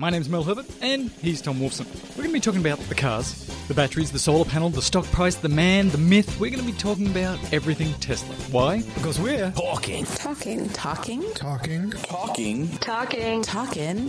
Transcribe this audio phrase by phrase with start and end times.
[0.00, 1.84] My name's Mel Herbert, and he's Tom Wolfson.
[2.16, 3.34] We're going to be talking about the cars,
[3.68, 6.40] the batteries, the solar panel, the stock price, the man, the myth.
[6.40, 8.34] We're going to be talking about everything Tesla.
[8.50, 8.80] Why?
[8.94, 10.06] Because we're talking.
[10.06, 10.70] Talking.
[10.70, 11.22] Talking.
[11.34, 11.90] Talking.
[11.90, 12.70] Talking.
[12.78, 13.42] Talking.
[13.42, 14.08] Talking.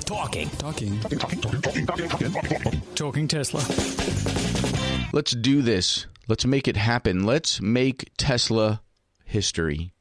[0.00, 0.50] Talking.
[0.50, 1.00] Talking.
[1.00, 2.82] Talking.
[2.94, 3.60] talking Tesla.
[5.14, 6.04] Let's do this.
[6.28, 7.24] Let's make it happen.
[7.24, 8.82] Let's make Tesla
[9.24, 9.94] history.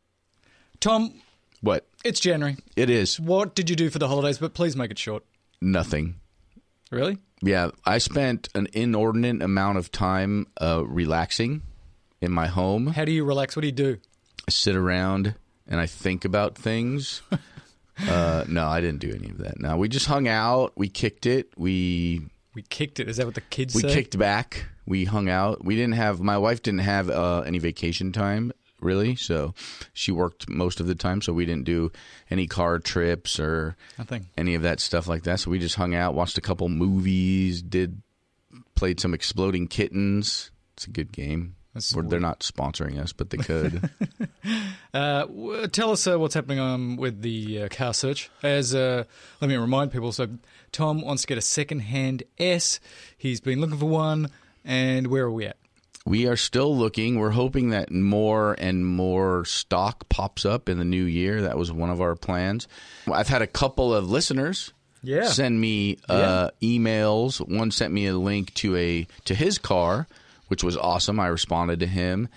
[0.81, 1.13] Tom,
[1.61, 1.87] What?
[2.03, 2.57] it's January.
[2.75, 4.37] It is What did you do for the holidays?
[4.37, 5.23] But please make it short.
[5.61, 6.15] Nothing.
[6.91, 7.17] Really?
[7.41, 11.61] Yeah, I spent an inordinate amount of time uh, relaxing
[12.21, 12.87] in my home.
[12.87, 13.55] How do you relax?
[13.55, 13.97] What do you do?
[14.47, 15.35] I sit around
[15.67, 17.21] and I think about things.
[18.07, 19.59] uh, no, I didn't do any of that.
[19.59, 20.73] No, we just hung out.
[20.75, 21.51] We kicked it.
[21.57, 23.07] We We kicked it.
[23.07, 23.93] Is that what the kids we say?
[23.93, 24.65] kicked back.
[24.85, 25.63] We hung out.
[25.63, 26.19] We didn't have.
[26.19, 28.51] My wife didn't have uh, any vacation time
[28.81, 29.53] really, so
[29.93, 31.21] she worked most of the time.
[31.21, 31.91] So we didn't do
[32.29, 34.27] any car trips or Nothing.
[34.37, 35.39] any of that stuff like that.
[35.39, 38.01] So we just hung out, watched a couple movies, did
[38.75, 40.51] played some Exploding Kittens.
[40.75, 41.55] It's a good game.
[42.09, 43.89] They're not sponsoring us, but they could.
[44.91, 48.31] Uh, w- tell us uh, what's happening um, with the uh, car search.
[48.41, 49.03] As uh,
[49.39, 50.11] let me remind people.
[50.11, 50.27] So
[50.71, 52.79] Tom wants to get a second-hand S.
[53.15, 54.31] He's been looking for one,
[54.65, 55.57] and where are we at?
[56.05, 57.19] We are still looking.
[57.19, 61.41] We're hoping that more and more stock pops up in the new year.
[61.43, 62.67] That was one of our plans.
[63.11, 64.73] I've had a couple of listeners
[65.03, 65.27] Yeah.
[65.27, 67.39] send me uh, emails.
[67.47, 70.07] One sent me a link to a to his car,
[70.47, 71.19] which was awesome.
[71.19, 72.27] I responded to him,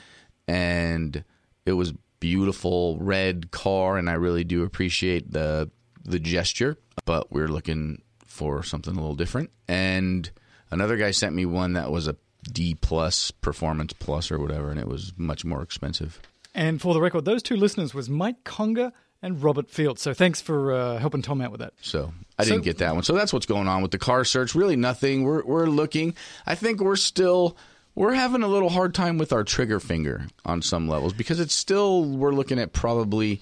[0.49, 1.25] and
[1.65, 5.71] it was beautiful red car, and I really do appreciate the
[6.05, 6.77] the gesture.
[7.05, 9.51] But we're looking for something a little different.
[9.69, 10.31] And
[10.71, 12.17] another guy sent me one that was a
[12.51, 16.21] D plus performance plus or whatever, and it was much more expensive.
[16.55, 20.03] And for the record, those two listeners was Mike Conger and Robert Fields.
[20.03, 21.73] So thanks for uh, helping Tom out with that.
[21.81, 23.05] So I didn't get that one.
[23.05, 24.55] So that's what's going on with the car search.
[24.55, 25.23] Really nothing.
[25.23, 26.15] We're we're looking.
[26.45, 27.57] I think we're still
[27.95, 31.55] we're having a little hard time with our trigger finger on some levels because it's
[31.55, 33.41] still we're looking at probably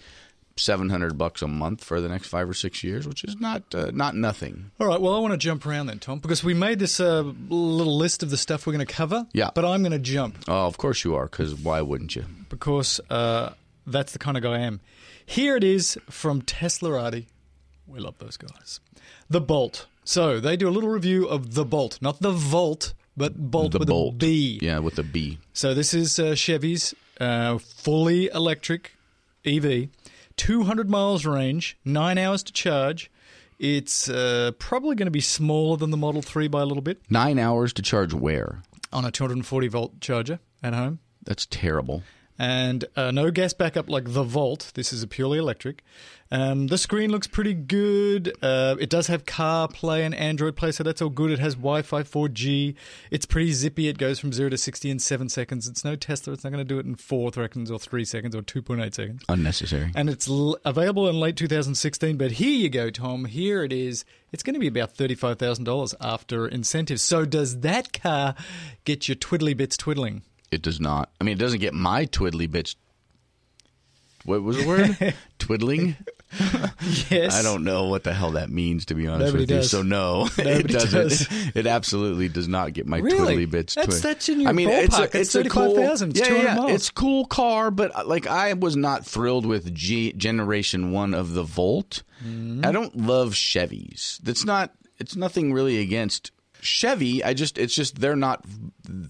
[0.56, 3.62] seven hundred bucks a month for the next five or six years, which is not
[3.74, 4.70] uh, not nothing.
[4.80, 5.00] All right.
[5.00, 8.22] Well, I want to jump around then, Tom, because we made this uh, little list
[8.22, 9.26] of the stuff we're going to cover.
[9.32, 9.50] Yeah.
[9.54, 12.24] But I'm going to jump Oh, of course you are, because why wouldn't you?
[12.48, 13.50] because uh,
[13.86, 14.80] that's the kind of guy I am.
[15.24, 17.26] Here it is from Teslarati.
[17.86, 18.80] We love those guys.
[19.28, 19.86] The Bolt.
[20.04, 23.78] So they do a little review of the Bolt, not the Volt, but Bolt The
[23.78, 24.58] with Bolt, a B.
[24.62, 25.38] yeah, with a B.
[25.52, 28.92] So this is uh, Chevy's uh, fully electric
[29.44, 29.88] EV,
[30.40, 33.10] 200 miles range, nine hours to charge.
[33.58, 36.98] It's uh, probably going to be smaller than the Model 3 by a little bit
[37.10, 38.62] Nine hours to charge where?
[38.90, 40.98] on a 240 volt charger at home.
[41.24, 42.02] That's terrible.
[42.40, 44.72] And uh, no gas backup like the Volt.
[44.74, 45.84] This is a purely electric.
[46.30, 48.32] Um, the screen looks pretty good.
[48.40, 51.30] Uh, it does have CarPlay and Android Play, so that's all good.
[51.30, 52.76] It has Wi-Fi 4G.
[53.10, 53.88] It's pretty zippy.
[53.88, 55.68] It goes from zero to sixty in seven seconds.
[55.68, 56.32] It's no Tesla.
[56.32, 58.80] It's not going to do it in four seconds or three seconds or two point
[58.80, 59.22] eight seconds.
[59.28, 59.90] Unnecessary.
[59.94, 62.16] And it's l- available in late 2016.
[62.16, 63.26] But here you go, Tom.
[63.26, 64.06] Here it is.
[64.32, 67.02] It's going to be about $35,000 after incentives.
[67.02, 68.34] So does that car
[68.84, 70.22] get your twiddly bits twiddling?
[70.50, 71.10] It does not.
[71.20, 72.76] I mean, it doesn't get my twiddly bits.
[74.24, 75.14] What was the word?
[75.38, 75.96] Twiddling?
[77.08, 77.34] Yes.
[77.38, 79.62] I don't know what the hell that means, to be honest Nobody with you.
[79.62, 81.08] So no, it doesn't.
[81.08, 81.26] does.
[81.56, 83.34] It absolutely does not get my Really?
[83.46, 83.74] twiddly bits.
[83.74, 85.14] That's- twid- that's in your I mean, it's ballpark.
[85.14, 85.62] a, It's it's a cool.
[85.74, 86.10] 35,000.
[86.10, 86.72] It's yeah, yeah, miles.
[86.72, 91.14] it's a cool car, but uh, like I was not thrilled with G generation one
[91.14, 92.02] of the Volt.
[92.24, 92.64] Mm-hmm.
[92.66, 94.18] I don't love Chevys.
[94.18, 94.72] That's not.
[94.98, 96.30] It's nothing really against.
[96.62, 98.44] Chevy, I just it's just they're not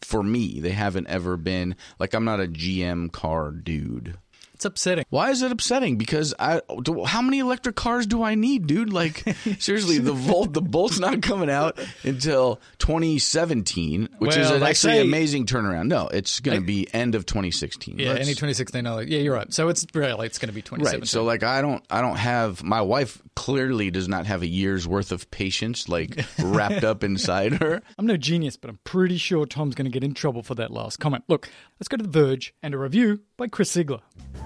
[0.03, 0.61] for me.
[0.61, 4.19] They haven't ever been like I'm not a GM car dude.
[4.61, 5.07] It's upsetting.
[5.09, 5.97] Why is it upsetting?
[5.97, 8.93] Because I, do, how many electric cars do I need, dude?
[8.93, 9.25] Like
[9.59, 15.01] seriously, the Volt, the Bolt's not coming out until 2017, which is an actually say-
[15.01, 15.87] amazing turnaround.
[15.87, 17.99] No, it's going to be end of 2016.
[17.99, 18.85] Yeah, Let's- any 2016.
[18.85, 19.51] no, Yeah, you're right.
[19.51, 21.01] So it's really it's going to be 2017.
[21.01, 21.09] Right.
[21.09, 24.87] So like I don't I don't have my wife clearly does not have a year's
[24.87, 27.81] worth of patience like wrapped up inside her.
[27.99, 30.71] I'm no genius, but I'm pretty sure Tom's going to get in trouble for that
[30.71, 31.25] last comment.
[31.29, 31.49] Look,
[31.81, 34.01] let's go to The Verge and a review by Chris Ziegler.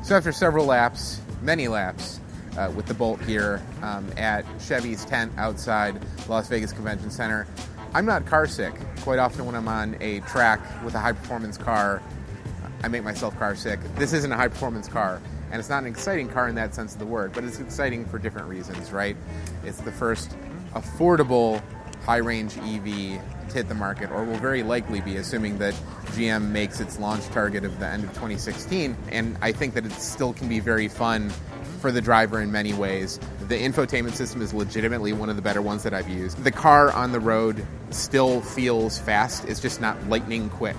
[0.05, 2.20] So after several laps, many laps,
[2.56, 7.44] uh, with the Bolt here um, at Chevy's tent outside Las Vegas Convention Center,
[7.93, 8.73] I'm not car sick.
[9.00, 12.00] Quite often when I'm on a track with a high performance car,
[12.85, 13.81] I make myself car sick.
[13.96, 15.20] This isn't a high performance car,
[15.50, 18.05] and it's not an exciting car in that sense of the word, but it's exciting
[18.05, 19.17] for different reasons, right?
[19.64, 20.37] It's the first
[20.75, 21.61] affordable
[22.05, 25.75] high range EV to hit the market, or will very likely be, assuming that
[26.12, 28.97] GM makes its launch target of the end of 2016.
[29.11, 31.31] And I think that it still can be very fun
[31.81, 33.19] for the driver in many ways.
[33.49, 36.43] The infotainment system is legitimately one of the better ones that I've used.
[36.43, 40.77] The car on the road still feels fast, it's just not lightning quick.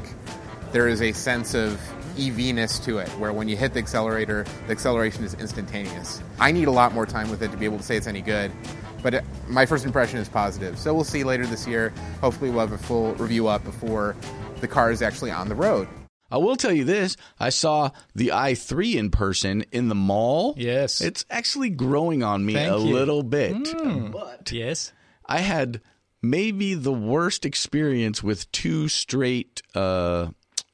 [0.71, 1.79] There is a sense of
[2.17, 6.21] EV-ness to it, where when you hit the accelerator, the acceleration is instantaneous.
[6.39, 8.21] I need a lot more time with it to be able to say it's any
[8.21, 8.51] good,
[9.05, 10.79] but it, my first impression is positive.
[10.79, 11.93] So we'll see later this year.
[12.21, 14.15] Hopefully, we'll have a full review up before
[14.61, 15.87] the car is actually on the road.
[16.31, 20.55] I will tell you this: I saw the i3 in person in the mall.
[20.57, 21.01] Yes.
[21.01, 22.93] it's actually growing on me Thank a you.
[22.93, 23.67] little bit.
[23.67, 24.09] Hmm.
[24.09, 24.91] But Yes.
[25.27, 25.81] I had
[26.23, 30.29] maybe the worst experience with two straight uh,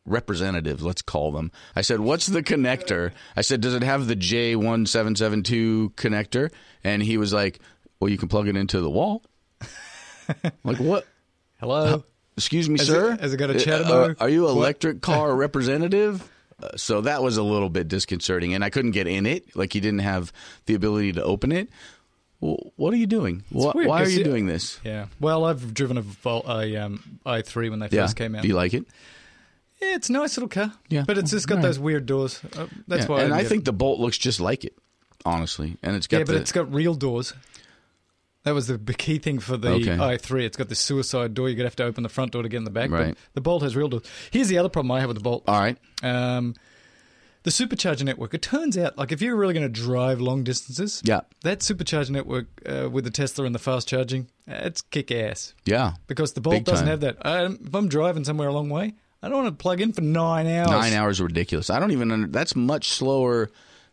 [0.06, 1.52] representatives, let's call them.
[1.76, 3.12] I said, What's the connector?
[3.36, 6.50] I said, Does it have the J1772 connector?
[6.82, 7.60] And he was like,
[8.02, 9.22] Well, you can plug it into the wall.
[10.64, 11.06] like, what?
[11.60, 12.04] Hello.
[12.36, 13.14] Excuse me, Has sir?
[13.14, 16.28] it- has it got a Uh, are you electric car representative?
[16.62, 19.56] Uh, so that was a little bit disconcerting, and I couldn't get in it.
[19.56, 20.34] Like, he didn't have
[20.66, 21.70] the ability to open it.
[22.40, 23.44] Well, what are you doing?
[23.52, 24.80] Wh- weird, Why are you it- doing this?
[24.84, 25.06] Yeah.
[25.20, 28.42] Well, I've driven a, Vol- a um, i3 when they first came out.
[28.42, 28.86] Do you like it?
[29.80, 30.74] yeah, it's a nice little car.
[30.90, 31.04] Yeah.
[31.06, 31.62] But it's just got right.
[31.64, 32.40] those weird doors.
[32.58, 33.22] Uh, that's Yeah, why.
[33.24, 34.76] and I, I think get the Bolt looks just like it,
[35.26, 35.78] honestly.
[35.84, 36.10] And it's it.
[36.10, 37.34] got yeah, but the it's got real doors.
[38.44, 39.96] That was the key thing for the Okay.
[39.98, 40.44] i3.
[40.46, 41.48] It's got the suicide door.
[41.48, 42.90] You're gonna have to open the front door to get in the back.
[42.90, 43.10] Right.
[43.10, 44.04] But the Bolt has real doors.
[44.32, 45.44] Here's the other problem I have with the Bolt.
[45.48, 45.78] all right.
[46.02, 46.56] Um,
[47.44, 48.34] the supercharger network.
[48.36, 52.12] It turns out, like, if you're really going to drive long distances, Yeah, that supercharger
[52.12, 55.94] network uh, with the Tesla and the fast charging, uh, it's kick ass yeah.
[56.06, 56.92] because the Bolt Big doesn't time.
[56.92, 57.18] have that.
[57.26, 60.02] Um, if I'm driving somewhere a long way, I don't want to plug in for
[60.02, 60.70] nine hours.
[60.70, 61.72] Nine hours are ridiculous.
[61.72, 62.12] I don't even.
[62.12, 63.50] Under, that's much slower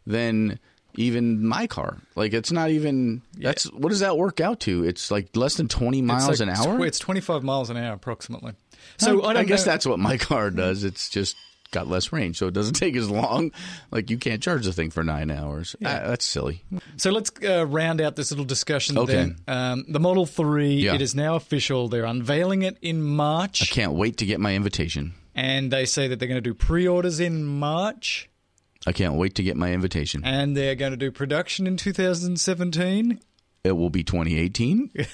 [0.06, 0.58] than
[0.94, 1.98] even my car.
[2.16, 3.22] Like it's not even.
[3.34, 4.84] That's what does that work out to?
[4.84, 6.84] It's like less than twenty miles like an hour.
[6.86, 8.52] It's 25 miles an hour approximately.
[8.98, 10.84] So I, I, don't guess know- that's what my car does.
[10.84, 11.36] It's just
[11.70, 13.52] got less range, so it doesn't take as long.
[13.90, 15.76] Like you can't charge the thing for nine hours.
[15.84, 16.64] Ah, that's silly.
[16.96, 18.96] So let's uh, round out this little discussion.
[18.98, 19.12] Okay.
[19.14, 19.36] Then.
[19.46, 20.74] Um, the Model Three.
[20.76, 20.94] Yeah.
[20.94, 21.88] It is now official.
[21.88, 25.14] They're unveiling it in March, I Can't wait to get my invitation.
[25.34, 28.28] and they say that they're going to do pre-orders in March,
[28.88, 30.22] I can't wait to get my invitation.
[30.24, 33.20] and they're going to do production in 2017.
[33.64, 34.90] It will be 2018.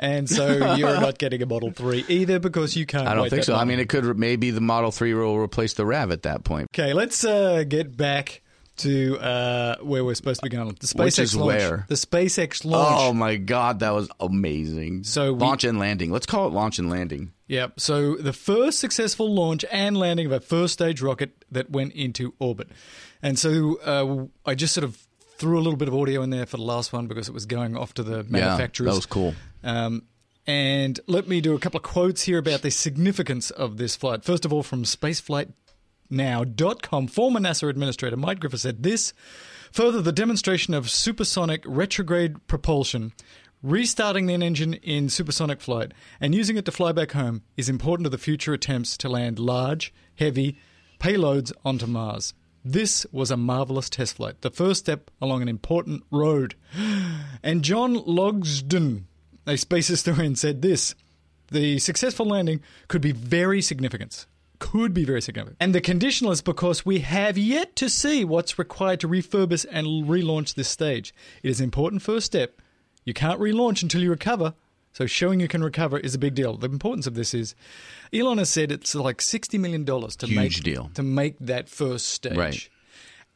[0.00, 3.42] And so you're not getting a Model 3 either because you can't I don't think
[3.42, 3.56] so.
[3.56, 6.68] I mean, it could maybe the Model 3 will replace the Rav at that point.
[6.72, 8.42] Okay, let's uh, get back
[8.78, 10.68] to uh, where we're supposed to be going.
[10.68, 11.46] The SpaceX Which is launch.
[11.46, 11.84] where?
[11.88, 12.96] The SpaceX launch.
[13.00, 15.04] Oh my god, that was amazing.
[15.04, 16.10] So we- launch and landing.
[16.10, 17.32] Let's call it launch and landing.
[17.48, 17.80] Yep.
[17.80, 22.34] So the first successful launch and landing of a first stage rocket that went into
[22.38, 22.68] orbit.
[23.22, 24.98] And so uh, I just sort of
[25.38, 27.46] threw a little bit of audio in there for the last one because it was
[27.46, 28.86] going off to the manufacturers.
[28.86, 29.34] Yeah, that was cool.
[29.64, 30.02] Um,
[30.46, 34.24] and let me do a couple of quotes here about the significance of this flight.
[34.24, 34.84] First of all, from
[36.10, 39.12] spaceflightnow.com, former NASA administrator Mike Griffin said this
[39.72, 43.12] Further, the demonstration of supersonic retrograde propulsion,
[43.62, 48.06] restarting the engine in supersonic flight, and using it to fly back home is important
[48.06, 50.56] to the future attempts to land large, heavy
[50.98, 52.32] payloads onto Mars.
[52.64, 56.54] This was a marvelous test flight, the first step along an important road.
[57.40, 59.04] And John Logsdon,
[59.46, 60.96] a space historian, said this
[61.52, 64.26] The successful landing could be very significant.
[64.58, 65.56] Could be very significant.
[65.60, 69.86] And the conditional is because we have yet to see what's required to refurbish and
[70.08, 71.14] relaunch this stage.
[71.42, 72.60] It is an important first step.
[73.04, 74.54] You can't relaunch until you recover,
[74.92, 76.56] so showing you can recover is a big deal.
[76.56, 77.54] The importance of this is
[78.12, 80.90] Elon has said it's like $60 million to Huge make deal.
[80.94, 82.36] to make that first stage.
[82.36, 82.68] Right.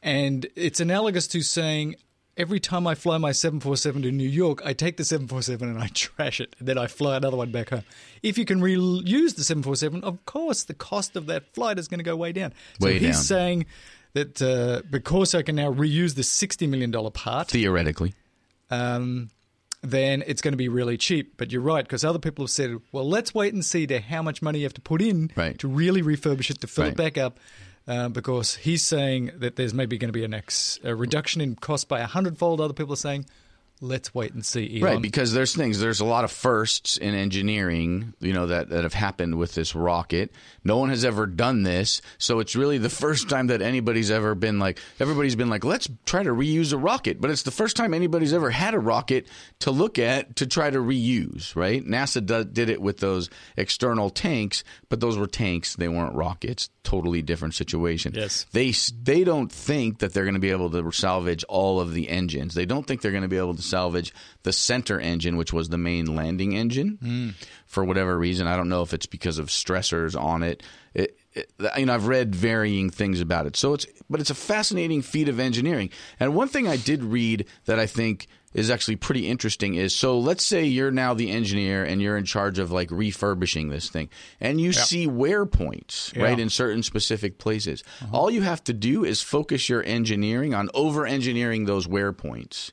[0.01, 1.95] And it's analogous to saying
[2.37, 5.87] every time I fly my 747 to New York, I take the 747 and I
[5.93, 7.83] trash it, and then I fly another one back home.
[8.21, 11.99] If you can reuse the 747, of course, the cost of that flight is going
[11.99, 12.53] to go way down.
[12.79, 13.23] So Way he's down.
[13.23, 13.65] saying
[14.13, 18.13] that uh, because I can now reuse the $60 million part, Theoretically.
[18.69, 19.29] um,
[19.81, 21.33] then it's going to be really cheap.
[21.37, 24.21] But you're right, because other people have said, well, let's wait and see to how
[24.21, 25.57] much money you have to put in Right.
[25.59, 27.39] to really refurbish it, to fill it back up.
[27.85, 31.55] Uh, because he's saying that there's maybe going to be an ex, a reduction in
[31.55, 32.61] cost by a hundredfold.
[32.61, 33.25] Other people are saying,
[33.83, 34.79] let's wait and see.
[34.79, 34.93] Elon.
[34.93, 38.83] Right, because there's things, there's a lot of firsts in engineering, you know, that, that
[38.83, 40.31] have happened with this rocket.
[40.63, 42.01] No one has ever done this.
[42.17, 45.89] So it's really the first time that anybody's ever been like, everybody's been like, let's
[46.05, 47.19] try to reuse a rocket.
[47.19, 49.27] But it's the first time anybody's ever had a rocket
[49.59, 51.85] to look at to try to reuse, right?
[51.85, 55.75] NASA do, did it with those external tanks, but those were tanks.
[55.75, 56.69] They weren't rockets.
[56.83, 58.13] Totally different situation.
[58.15, 58.45] Yes.
[58.53, 62.07] They, they don't think that they're going to be able to salvage all of the
[62.07, 62.53] engines.
[62.53, 64.13] They don't think they're going to be able to salvage
[64.43, 67.33] the center engine, which was the main landing engine,
[67.65, 68.45] for whatever reason.
[68.45, 70.61] I don't know if it's because of stressors on it.
[70.93, 71.51] It, it.
[71.75, 73.55] You know, I've read varying things about it.
[73.55, 75.89] So it's, but it's a fascinating feat of engineering.
[76.19, 80.19] And one thing I did read that I think is actually pretty interesting is so
[80.19, 84.09] let's say you're now the engineer and you're in charge of like refurbishing this thing
[84.39, 88.15] and you see wear points right in certain specific places uh-huh.
[88.15, 92.71] all you have to do is focus your engineering on over engineering those wear points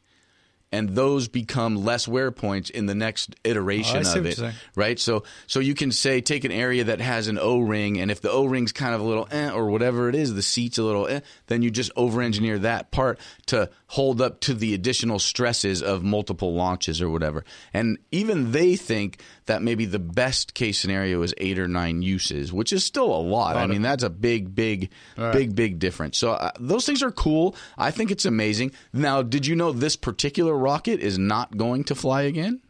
[0.72, 4.38] and those become less wear points in the next iteration Oh, of it
[4.74, 4.98] right?
[4.98, 8.30] So so you can say take an area that has an o-ring and if the
[8.30, 11.20] o-ring's kind of a little eh, or whatever it is the seat's a little eh,
[11.48, 16.04] then you just over engineer that part to hold up to the additional stresses of
[16.04, 17.44] multiple launches or whatever.
[17.74, 19.20] And even they think
[19.50, 23.20] that maybe the best case scenario is eight or nine uses which is still a
[23.20, 27.10] lot i mean that's a big big big big difference so uh, those things are
[27.10, 31.84] cool i think it's amazing now did you know this particular rocket is not going
[31.84, 32.60] to fly again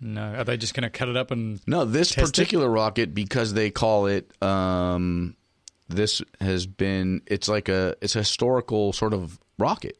[0.00, 1.60] No, are they just going to cut it up and?
[1.66, 2.30] no, this Test it?
[2.30, 5.34] particular rocket because they call it um,
[5.88, 9.96] this has been it's like a it's a historical sort of rocket.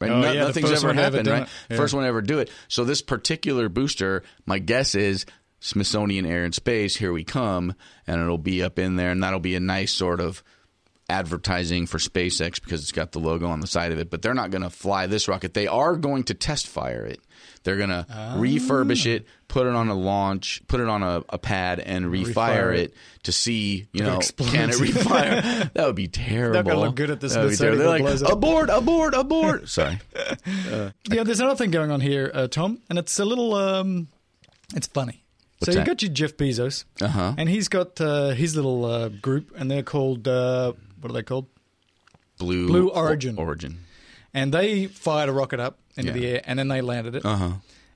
[0.00, 0.10] Right?
[0.12, 1.48] Oh, No- yeah, nothing's ever one ever happened, right?
[1.68, 1.76] Yeah.
[1.76, 2.48] First one to ever do it.
[2.68, 5.26] So this particular booster, my guess is
[5.60, 7.74] Smithsonian Air and Space, here we come,
[8.06, 10.42] and it'll be up in there, and that'll be a nice sort of
[11.08, 14.10] advertising for SpaceX because it's got the logo on the side of it.
[14.10, 15.54] But they're not going to fly this rocket.
[15.54, 17.20] They are going to test fire it.
[17.64, 21.36] They're going to refurbish it, put it on a launch, put it on a, a
[21.36, 22.80] pad, and refire, Refire it.
[22.80, 22.94] it.
[23.24, 24.52] to see, you know, explodes.
[24.52, 25.72] can it refire?
[25.74, 26.76] that would be terrible.
[26.76, 28.06] look good at the That would be Smithsonian terrible.
[28.06, 29.68] if it They're like, abort, abort, abort.
[29.68, 29.98] Sorry.
[30.16, 30.92] Yeah,
[31.24, 33.54] there's another thing going on here, uh, Tom, and it's a little.
[33.54, 34.08] Um,
[34.74, 35.19] it's funny.
[35.60, 35.86] What's so you that?
[35.86, 37.34] got your Jeff Bezos, Uh-huh.
[37.36, 41.22] and he's got uh, his little uh, group, and they're called uh, what are they
[41.22, 41.46] called?
[42.38, 43.36] Blue, Blue Origin.
[43.38, 43.80] O- origin.
[44.32, 46.16] And they fired a rocket up into Yeah.
[46.18, 47.24] the air, and then they landed it.
[47.24, 47.52] Uh huh.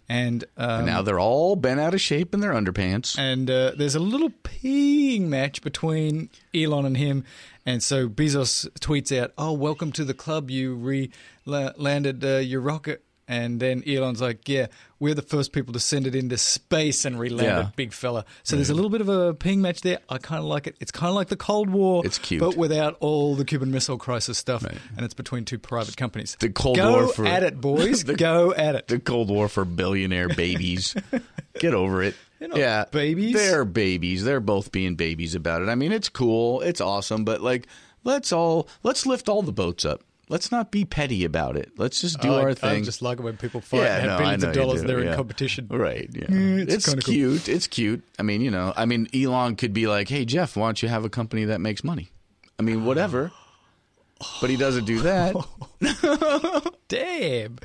[0.06, 3.18] And, um, now they're all bent out of shape in their underpants.
[3.18, 7.25] and uh, there's a little peeing match between Elon and him.
[7.64, 10.50] And so Bezos tweets out, "Oh, welcome to the club.
[10.50, 11.11] You re
[11.47, 14.66] landed uh, your rocket." And then Elon's like, "Yeah,
[14.99, 17.69] we're the first people to send it into space and re-land Yeah.
[17.69, 18.76] it, big fella." So there's a mm.
[18.76, 19.99] little bit of a ping match there.
[20.09, 20.76] I kind of like it.
[20.81, 22.04] It's kind of like the Cold War.
[22.04, 22.40] It's cute.
[22.40, 24.64] but without all the Cuban Missile Crisis stuff.
[24.64, 26.37] And it's between two private companies.
[26.38, 28.04] The Cold Go War for- at it, boys.
[28.04, 28.88] The- Go at it.
[28.88, 30.95] the Cold War for billionaire babies.
[31.59, 32.14] Get over it.
[32.40, 33.35] Yeah, babies.
[33.35, 34.25] They're babies.
[34.25, 35.69] They're both being babies about it.
[35.69, 36.61] I mean, it's cool.
[36.61, 37.25] It's awesome.
[37.25, 37.66] But like,
[38.02, 40.02] let's all let's lift all the boats up.
[40.28, 41.73] Let's not be petty about it.
[41.76, 42.85] Let's just do I, our I thing.
[42.85, 44.81] just like it when people fight and yeah, have no, billions I of dollars.
[44.81, 45.11] do, They're yeah.
[45.11, 45.66] in competition.
[45.71, 46.09] Right.
[46.12, 46.25] Yeah.
[46.26, 47.12] Mm, it's it's kinda cool.
[47.14, 47.49] cute.
[47.49, 48.02] It's cute.
[48.19, 50.88] I mean, you know, I mean, Elon could be like, "Hey, Jeff, why don't you
[50.88, 52.11] have a company that makes money?"
[52.59, 53.33] I mean, whatever.
[54.40, 55.35] But he doesn't do that.
[56.88, 57.59] Damn.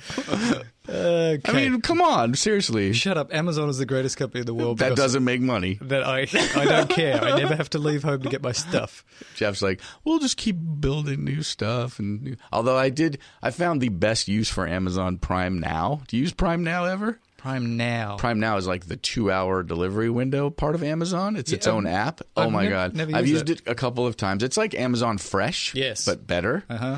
[0.87, 1.41] okay.
[1.45, 2.93] I mean, come on, seriously.
[2.93, 3.33] shut up.
[3.33, 4.79] Amazon is the greatest company in the world.
[4.79, 5.77] That doesn't make money.
[5.81, 6.21] That I
[6.55, 7.21] I don't care.
[7.21, 9.03] I never have to leave home to get my stuff.
[9.35, 11.99] Jeff's like, we'll just keep building new stuff.
[11.99, 12.35] And new.
[12.51, 16.01] although I did, I found the best use for Amazon Prime Now.
[16.07, 17.19] Do you use Prime Now ever?
[17.39, 18.17] Prime now.
[18.17, 21.35] Prime Now is like the two-hour delivery window part of Amazon.
[21.35, 22.21] It's its own app.
[22.35, 24.43] Oh I've my nev- god, never I've used used it a couple of times.
[24.43, 26.05] It's like Amazon Fresh, Yes.
[26.05, 26.63] but better.
[26.69, 26.97] Uh-huh.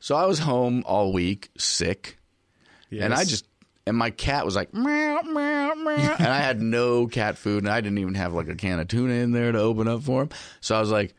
[0.00, 2.18] So I was home all week, sick,
[2.90, 3.46] and I just
[3.86, 7.72] and my cat was like meow meow meow, and I had no cat food, and
[7.72, 10.22] I didn't even have like a can of tuna in there to open up for
[10.22, 10.28] him.
[10.60, 11.14] So I was like,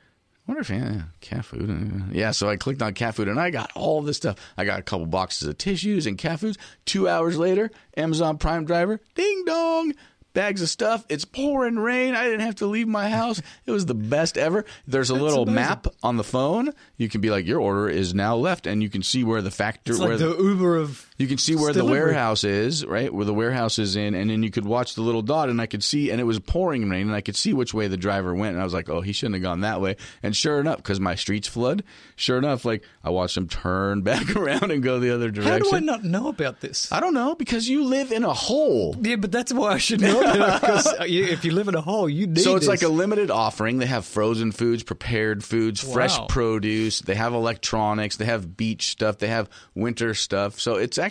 [0.49, 2.05] wonder if yeah, cat food.
[2.11, 4.37] Yeah, so I clicked on cat food, and I got all this stuff.
[4.57, 6.57] I got a couple boxes of tissues and cat foods.
[6.85, 9.93] Two hours later, Amazon Prime driver, ding dong.
[10.33, 11.05] Bags of stuff.
[11.09, 12.13] It's pouring rain.
[12.13, 13.41] I didn't have to leave my house.
[13.65, 14.63] It was the best ever.
[14.87, 15.55] There's a little amazing.
[15.55, 16.71] map on the phone.
[16.97, 19.51] You can be like, your order is now left, and you can see where the
[19.51, 22.05] factor, It's where like the Uber of you can see where the delivery.
[22.05, 23.13] warehouse is, right?
[23.13, 25.65] Where the warehouse is in, and then you could watch the little dot, and I
[25.67, 28.33] could see, and it was pouring rain, and I could see which way the driver
[28.33, 29.97] went, and I was like, oh, he shouldn't have gone that way.
[30.23, 31.83] And sure enough, because my streets flood,
[32.15, 35.51] sure enough, like I watched him turn back around and go the other direction.
[35.51, 36.89] How do I not know about this?
[36.91, 38.95] I don't know because you live in a hole.
[39.01, 40.61] yeah, but that's why I should know it.
[40.61, 42.69] Because if you live in a hole, you need So it's this.
[42.69, 43.77] like a limited offering.
[43.79, 47.01] They have frozen foods, prepared foods, fresh produce.
[47.01, 48.15] They have electronics.
[48.15, 49.17] They have beach stuff.
[49.17, 50.59] They have winter stuff.
[50.59, 51.08] So it's actually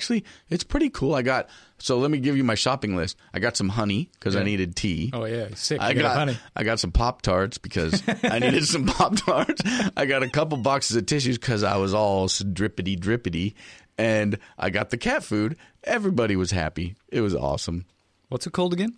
[0.48, 1.14] it's pretty cool.
[1.14, 3.16] I got so let me give you my shopping list.
[3.32, 5.10] I got some honey because I needed tea.
[5.12, 5.80] Oh yeah, sick.
[5.80, 6.38] I got, got honey.
[6.56, 9.62] I got some pop tarts because I needed some pop tarts.
[9.96, 13.54] I got a couple boxes of tissues because I was all drippity drippity,
[13.96, 15.56] and I got the cat food.
[15.84, 16.96] Everybody was happy.
[17.08, 17.86] It was awesome.
[18.28, 18.94] What's it called again?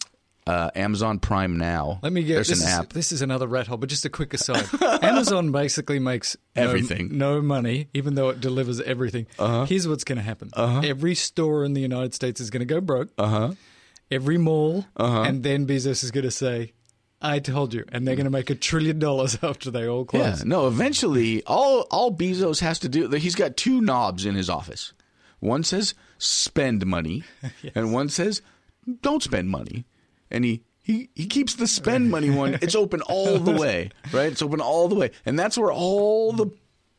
[0.50, 2.00] Uh, Amazon Prime Now.
[2.02, 2.92] Let me get There's this an is, app.
[2.92, 4.64] This is another rat hole, but just a quick aside.
[5.02, 7.16] Amazon basically makes no- Everything.
[7.16, 9.26] no, money, even though it delivers everything.
[9.38, 9.64] Uh-huh.
[9.66, 12.80] Here's what's going to happen: every store in the United States is going to go
[12.80, 13.10] broke.
[13.16, 13.52] Uh huh.
[14.10, 15.22] Every mall, Uh-huh.
[15.22, 16.72] and then Bezos is going to say,
[17.22, 20.38] "I told you," and they're going to make a trillion dollars after they all close.
[20.40, 20.44] Yeah.
[20.46, 20.66] No.
[20.66, 23.08] Eventually, all all Bezos has to do.
[23.10, 24.92] He's got two knobs in his office.
[25.38, 27.22] One says spend money,
[27.74, 28.42] and one says
[29.02, 29.84] don't spend money.
[30.30, 30.62] And he.
[30.82, 32.54] He, he keeps the spend money one.
[32.62, 34.32] It's open all the way, right?
[34.32, 36.50] It's open all the way, and that's where all the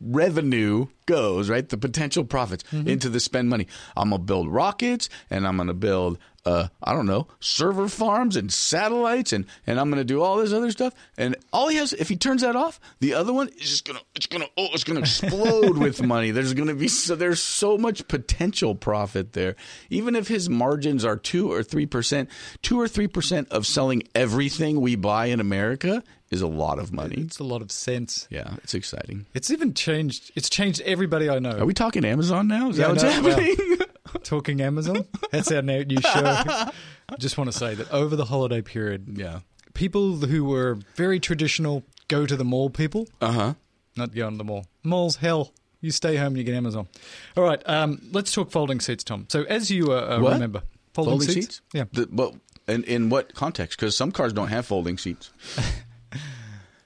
[0.02, 1.68] revenue goes, right?
[1.68, 2.88] The potential profits mm-hmm.
[2.88, 3.68] into the spend money.
[3.96, 8.52] I'm gonna build rockets, and I'm gonna build, uh, I don't know, server farms and
[8.52, 10.94] satellites, and and I'm gonna do all this other stuff.
[11.18, 14.00] And all he has, if he turns that off, the other one is just gonna,
[14.16, 16.32] it's gonna, oh, it's gonna explode with money.
[16.32, 19.56] There's gonna be so there's so much potential profit there.
[19.90, 22.30] Even if his margins are two or three percent,
[22.62, 26.94] two or three percent of selling everything we buy in America is a lot of
[26.94, 27.16] money.
[27.20, 28.26] It's a lot of sense.
[28.32, 29.26] Yeah, it's exciting.
[29.34, 30.32] It's even changed.
[30.36, 31.58] It's changed everybody I know.
[31.60, 32.70] Are we talking Amazon now?
[32.70, 33.78] Is Yeah, that what's no, well- happening?
[34.24, 35.06] Talking Amazon.
[35.32, 36.10] That's our new new show.
[36.24, 36.72] I
[37.20, 39.40] just want to say that over the holiday period, yeah.
[39.74, 43.54] people who were very traditional go to the mall people, Uh huh.
[43.96, 44.66] not go to the mall.
[44.84, 45.54] Malls, hell.
[45.82, 46.88] You stay home and you get Amazon.
[47.36, 49.26] All right, um, let's talk folding seats, Tom.
[49.30, 50.34] So, as you uh, uh, What?
[50.34, 50.62] remember,
[50.94, 51.62] Folding, seats?
[51.74, 51.86] Yeah.
[51.92, 52.36] The, well,
[52.68, 53.80] in, in what context?
[53.80, 55.32] Because some cars don't have folding seats.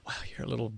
[0.06, 0.72] Wow, you're a little.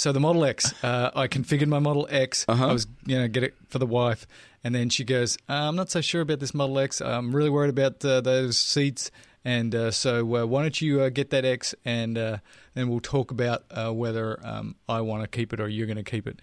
[0.00, 2.46] So the Model X, uh, I configured my Model X.
[2.48, 2.68] Uh-huh.
[2.68, 4.26] I was, you know, get it for the wife,
[4.64, 7.02] and then she goes, uh, "I'm not so sure about this Model X.
[7.02, 9.10] I'm really worried about uh, those seats."
[9.44, 12.38] And uh, so, uh, why don't you uh, get that X, and uh,
[12.72, 16.02] then we'll talk about uh, whether um, I want to keep it or you're going
[16.02, 16.40] to keep it.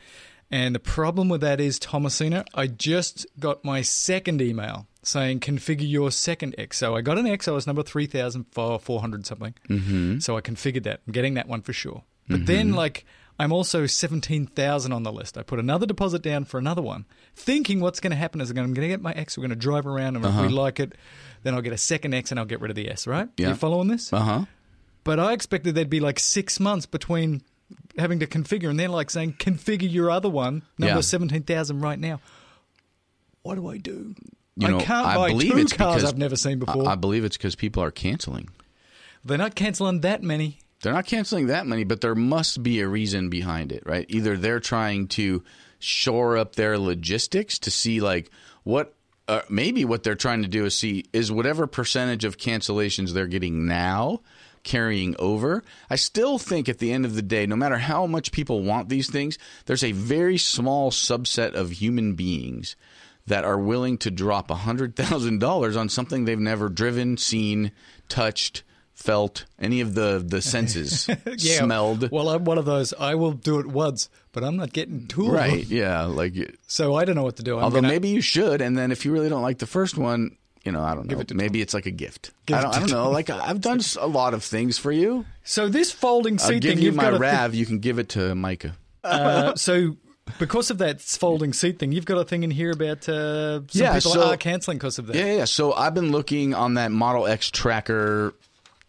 [0.51, 5.89] And the problem with that is, Thomasina, I just got my second email saying configure
[5.89, 6.77] your second X.
[6.77, 7.47] So I got an X.
[7.47, 9.55] I was number three thousand four hundred something.
[9.67, 10.19] Mm-hmm.
[10.19, 11.01] So I configured that.
[11.07, 12.03] I'm getting that one for sure.
[12.29, 13.05] But then, like,
[13.39, 15.37] I'm also seventeen thousand on the list.
[15.37, 18.55] I put another deposit down for another one, thinking what's going to happen is I'm
[18.55, 19.37] going to get my X.
[19.37, 20.93] We're going to drive around, and if we like it,
[21.43, 23.05] then I'll get a second X, and I'll get rid of the S.
[23.05, 23.29] Right?
[23.37, 23.49] Yeah.
[23.49, 24.11] You following this?
[24.11, 24.45] Uh huh.
[25.03, 27.41] But I expected there'd be like six months between
[27.97, 31.01] having to configure, and they're like saying configure your other one, number Yeah.
[31.01, 32.19] seventeen thousand right now.
[33.43, 34.15] What do I do?
[34.55, 36.87] You know, I can't I buy believe two it's cars because I've never seen before.
[36.89, 38.49] I, I believe it's because people are canceling.
[39.23, 40.59] They're not canceling that many.
[40.81, 44.05] They're not canceling that many, but there must be a reason behind it, right?
[44.09, 45.43] Either they're trying to
[45.79, 48.31] shore up their logistics to see like
[48.63, 48.93] what
[49.27, 53.27] uh, maybe what they're trying to do is see is whatever percentage of cancellations they're
[53.27, 54.21] getting now
[54.63, 55.63] carrying over.
[55.89, 58.89] I still think at the end of the day, no matter how much people want
[58.89, 62.75] these things, there's a very small subset of human beings
[63.25, 67.71] that are willing to drop $100,000 on something they've never driven, seen,
[68.09, 68.63] touched,
[68.97, 71.07] felt, any of the, the senses,
[71.37, 72.09] smelled.
[72.11, 72.93] Well, I'm one of those.
[72.99, 76.03] I will do it once, but I'm not getting two Right, yeah.
[76.05, 76.33] Like,
[76.67, 77.57] So I don't know what to do.
[77.57, 79.97] I'm although gonna- maybe you should, and then if you really don't like the first
[79.97, 81.23] one, you know, I don't know.
[81.33, 82.31] maybe it's like a gift.
[82.47, 83.09] Give I don't, I don't know.
[83.11, 85.25] Like I've done a lot of things for you.
[85.43, 87.55] So this folding I'll seat give thing, you my Rav.
[87.55, 88.75] You can give it to Micah.
[89.03, 89.95] uh, so
[90.39, 93.67] because of that folding seat thing, you've got a thing in here about uh, some
[93.71, 95.15] Yeah, people so- are cancelling because of that.
[95.15, 95.45] Yeah, yeah, yeah.
[95.45, 98.33] So I've been looking on that Model X tracker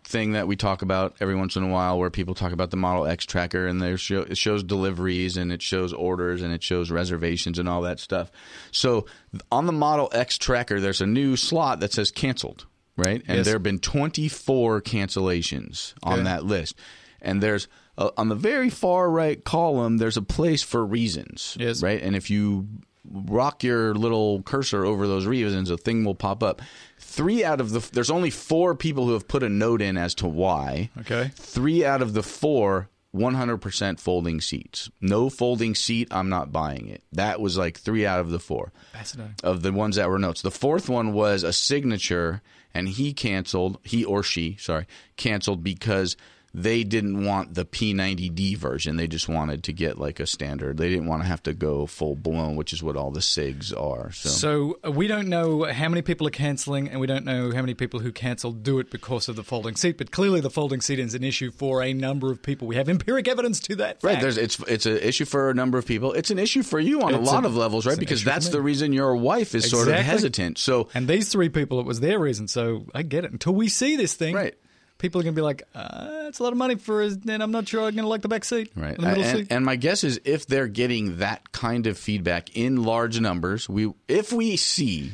[0.09, 2.77] thing that we talk about every once in a while, where people talk about the
[2.79, 6.63] Model X tracker, and there show, it shows deliveries and it shows orders and it
[6.63, 8.31] shows reservations and all that stuff.
[8.73, 9.05] So
[9.53, 12.67] on the Model X tracker, there's a new slot that says canceled,
[12.97, 13.23] right?
[13.29, 13.45] And Yes.
[13.45, 16.75] there have been 24 cancellations on that list,
[17.21, 17.69] and there's
[17.99, 21.83] uh, on the very far right column, there's a place for reasons, Yes.
[21.83, 22.01] right?
[22.01, 22.69] And if you
[23.11, 26.63] rock your little cursor over those reasons, a thing will pop up.
[26.99, 30.15] Three out of the there's only four people who have put a note in as
[30.17, 30.91] to why.
[31.01, 31.31] Okay.
[31.35, 34.91] Three out of the four 100% folding seats.
[35.01, 37.03] No folding seat, I'm not buying it.
[37.13, 39.35] That was like 3 out of the 4 Fascinating.
[39.43, 40.43] of the ones that were notes.
[40.43, 42.43] The fourth one was a signature,
[42.75, 46.17] and he canceled, he or she, sorry, canceled because
[46.63, 48.97] they didn't want the P90D version.
[48.97, 50.77] They just wanted to get like a standard.
[50.77, 53.73] They didn't want to have to go full blown, which is what all the SIGs
[53.79, 54.11] are.
[54.13, 57.53] So, So uh, we don't know how many people are cancelling, and we don't know
[57.53, 59.99] how many people who cancelled do it because of the folding seat.
[59.99, 62.67] But clearly, the folding seat is an issue for a number of people.
[62.67, 63.99] We have empiric evidence to that.
[64.03, 66.13] Right, there's it's it's an issue for a number of people.
[66.13, 67.99] It's an issue for you on a lot a- of levels, right?
[67.99, 70.59] Because that's the reason your wife is sort of hesitant.
[70.59, 72.49] So And these three people, it was their reason.
[72.49, 73.33] So I get it.
[73.33, 74.55] Until we see this thing, Right.
[74.99, 77.43] People are going to be like, uh, "It's a lot of money for," us, and
[77.43, 78.97] I'm not sure I'm going to like the back seat, Right.
[78.97, 79.47] the middle and, seat.
[79.51, 83.93] and my guess is if they're getting that kind of feedback in large numbers, we
[84.09, 85.13] if we see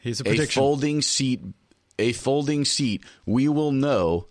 [0.00, 0.60] Here's a a prediction.
[0.60, 1.42] folding seat
[1.98, 4.28] a folding seat, we will know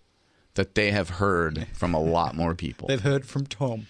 [0.54, 2.88] that they have heard from a lot more people.
[2.88, 3.86] They've heard from Tom.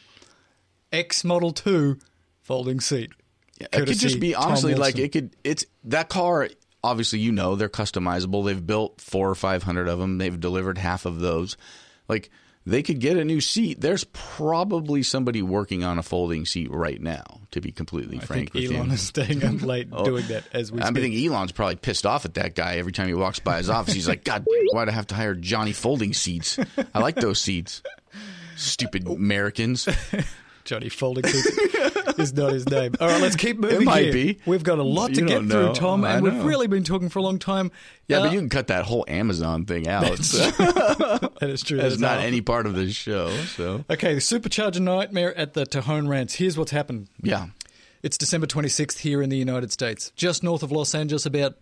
[0.92, 1.98] X Model 2
[2.42, 3.10] folding seat.
[3.58, 5.36] it could just be honestly like it could.
[5.44, 6.48] It's that car.
[6.82, 8.44] Obviously, you know they're customizable.
[8.44, 10.18] They've built four or five hundred of them.
[10.18, 11.56] They've delivered half of those.
[12.08, 12.30] Like
[12.66, 13.80] they could get a new seat.
[13.80, 17.40] There's probably somebody working on a folding seat right now.
[17.52, 18.92] To be completely I frank think with Elon you.
[18.92, 20.04] is staying up late oh.
[20.04, 21.02] doing that as we I speak.
[21.02, 23.94] think Elon's probably pissed off at that guy every time he walks by his office.
[23.94, 26.58] He's like, God, why'd I have to hire Johnny folding seats?
[26.94, 27.82] I like those seats.
[28.56, 29.14] Stupid oh.
[29.14, 29.88] Americans.
[30.68, 31.74] Johnny Folding Seat
[32.18, 32.94] is not his name.
[33.00, 33.82] All right, let's keep moving.
[33.82, 34.12] It might here.
[34.12, 34.38] be.
[34.46, 35.74] We've got a lot to You get through.
[35.74, 37.70] Tom, I and we've really been talking for a long time.
[38.06, 40.18] Yeah, Uh, but you can cut that whole Amazon thing out.
[40.18, 41.76] So that is true.
[41.78, 43.28] that's That's not any part of this show.
[43.56, 46.36] So Okay, the supercharger nightmare at the Tejon Ranch.
[46.36, 47.08] Here's what's happened.
[47.22, 47.48] yeah,
[48.02, 50.12] It's December 26th here in the United States.
[50.16, 51.56] Just north of Los Angeles, about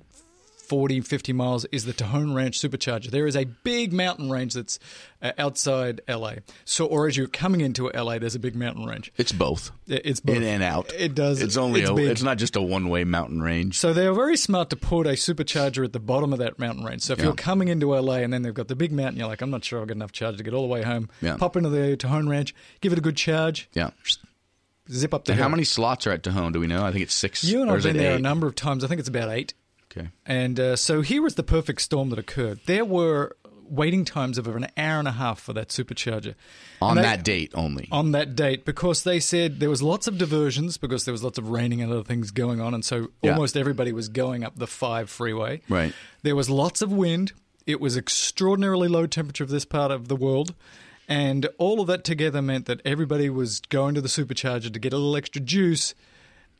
[0.68, 3.10] 40, 50 miles, is the Tejon Ranch Supercharger.
[3.10, 4.78] There is a big mountain range that's
[5.22, 6.34] uh, outside LA.
[6.64, 9.12] So, or as you're coming into LA, there's a big mountain range.
[9.16, 9.70] it's both.
[9.86, 10.36] It's both.
[10.36, 10.92] In and out.
[10.96, 11.40] It does.
[11.42, 11.96] It's only it's a.
[11.96, 13.78] It's not just a one-way mountain range.
[13.78, 16.84] So they were very smart to put a supercharger at the bottom of that mountain
[16.84, 17.02] range.
[17.02, 17.26] So if Yeah.
[17.26, 19.64] you're coming into LA and then they've got the big mountain, you're like, I'm not
[19.64, 21.08] sure I've got enough charge to get all the way home.
[21.22, 21.36] Yeah.
[21.36, 23.90] Pop into the Tejon Ranch, give it a good charge, Yeah.
[24.90, 26.52] zip up the how many slots are at Tejon?
[26.52, 26.84] Do we know?
[26.84, 27.42] I think it's six.
[27.44, 28.84] You and or I've is it been there a number of times.
[28.84, 29.54] I think it's about eight.
[29.96, 30.08] Okay.
[30.26, 32.60] And uh, so here was the perfect storm that occurred.
[32.66, 33.36] There were
[33.68, 36.34] waiting times of an hour and a half for that supercharger.
[36.80, 37.88] On they- that date only.
[37.90, 41.36] on that date because they said there was lots of diversions because there was lots
[41.38, 43.32] of raining and other things going on and so Yeah.
[43.32, 45.62] almost everybody was going up the 5 freeway.
[45.68, 45.92] Right.
[46.22, 47.32] There was lots of wind.
[47.66, 50.54] It was extraordinarily low temperature of this part of the world.
[51.08, 54.92] And all of that together meant that everybody was going to the supercharger to get
[54.92, 55.92] a little extra juice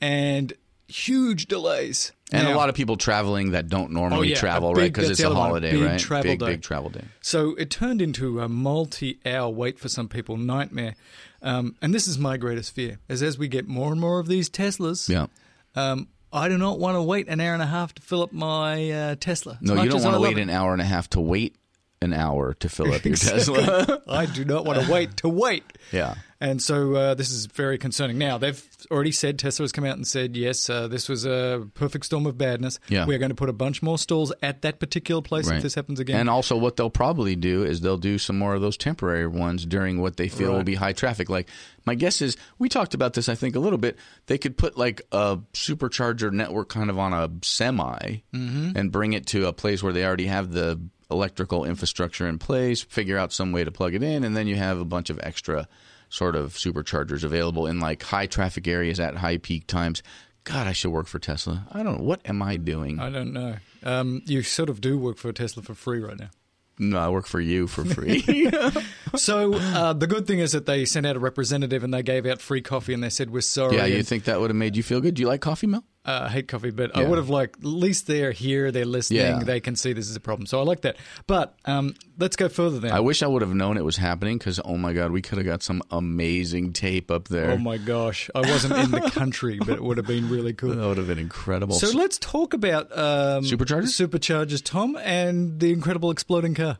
[0.01, 0.53] and
[0.88, 2.12] huge delays.
[2.33, 4.93] And Now- a lot of people traveling that don't normally Oh, yeah, travel, big- right?
[4.93, 6.01] Because it's a one, holiday, big right?
[6.01, 6.47] travel big, day.
[6.47, 7.05] big travel day.
[7.21, 10.95] So it turned into a multi-hour wait for some people, nightmare.
[11.43, 14.27] Um, and this is my greatest fear, is as we get more and more of
[14.27, 15.27] these Teslas, Yeah.
[15.75, 18.33] um, I do not want to wait an hour and a half to fill up
[18.33, 19.59] my uh, Tesla.
[19.61, 20.43] No, you don't want to wait it.
[20.43, 21.55] an hour and a half to wait
[22.03, 24.03] an hour to fill up your Tesla.
[24.09, 25.65] I do not want to wait to wait.
[25.93, 26.17] yeah.
[26.40, 28.18] And so uh, this is very concerning.
[28.18, 31.66] Now, they've already said, Tesla has come out and said, yes, uh, this was a
[31.75, 32.79] perfect storm of badness.
[32.88, 33.07] Yeah.
[33.07, 35.57] We're going to put a bunch more stalls at that particular place Right.
[35.57, 36.20] if this happens again.
[36.20, 39.64] And also, what they'll probably do is they'll do some more of those temporary ones
[39.64, 41.31] during what they feel will be high traffic.
[41.31, 41.49] Like,
[41.87, 43.96] my guess is we talked about this, I think, a little bit.
[44.27, 47.87] They could put like a supercharger network kind of on a semi
[48.35, 48.77] Mm-hmm.
[48.77, 52.83] and bring it to a place where they already have the electrical infrastructure in place,
[52.83, 55.18] figure out some way to plug it in, and then you have a bunch of
[55.22, 55.68] extra
[56.09, 60.03] sort of superchargers available in like high traffic areas at high peak times.
[60.45, 61.66] God, I should work for Tesla.
[61.73, 62.05] I don't know.
[62.05, 63.01] What am I doing?
[63.01, 63.57] I don't know.
[63.83, 66.31] Um, you sort of do work for Tesla for free right now.
[66.79, 68.23] no, I work for you for free.
[69.16, 72.27] So uh, the good thing is that they sent out a representative and they gave
[72.27, 73.77] out free coffee and they said we're sorry.
[73.77, 75.14] Yeah, you and, think that would have made you feel good?
[75.14, 75.85] Do you like coffee, Mel?
[76.07, 79.21] Uh, I hate coffee, but I would have liked at least they're here, they're listening,
[79.21, 79.42] Yeah.
[79.42, 80.47] they can see this is a problem.
[80.47, 80.97] So I like that.
[81.27, 82.92] But um, let's go further then.
[82.92, 85.38] I wish I would have known it was happening because, oh my God, we could
[85.38, 87.51] have got some amazing tape up there.
[87.51, 90.75] oh my gosh, I wasn't in the country, but it would have been really cool.
[90.77, 91.75] That would have been incredible.
[91.75, 94.07] So let's talk about um, Superchargers?
[94.07, 96.79] Superchargers, Tom, and the incredible exploding car.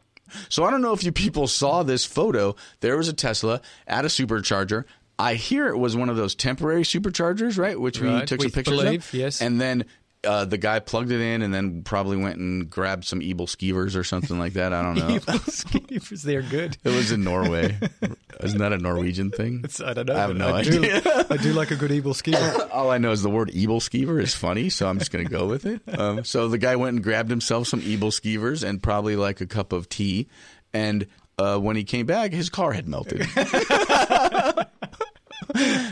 [0.48, 2.56] So I don't know if you people saw this photo.
[2.80, 4.84] There was a Tesla at a supercharger.
[5.18, 7.79] I hear it was one of those temporary superchargers, right?
[7.81, 9.14] Which we Right, took we some pictures believe, of.
[9.14, 9.40] yes.
[9.40, 9.87] And then
[10.24, 13.94] uh, the guy plugged it in and then probably went and grabbed some evil skeevers
[13.96, 14.72] or something like that.
[14.72, 15.09] I don't know.
[15.14, 16.76] Evil skeevers, they're good.
[16.85, 17.79] it was in Norway.
[18.42, 19.61] Isn't that a Norwegian thing?
[19.64, 20.16] It's, I don't know.
[20.16, 21.00] I have no I idea.
[21.00, 22.68] Do, I do like a good evil skeever.
[22.72, 25.31] All I know is the word evil skeever is funny, so I'm just going to
[25.31, 25.81] go with it.
[25.98, 29.46] Um, so the guy went and grabbed himself some evil skeevers and probably like a
[29.46, 30.29] cup of tea.
[30.74, 31.07] And
[31.38, 33.20] uh, when he came back, his car had melted.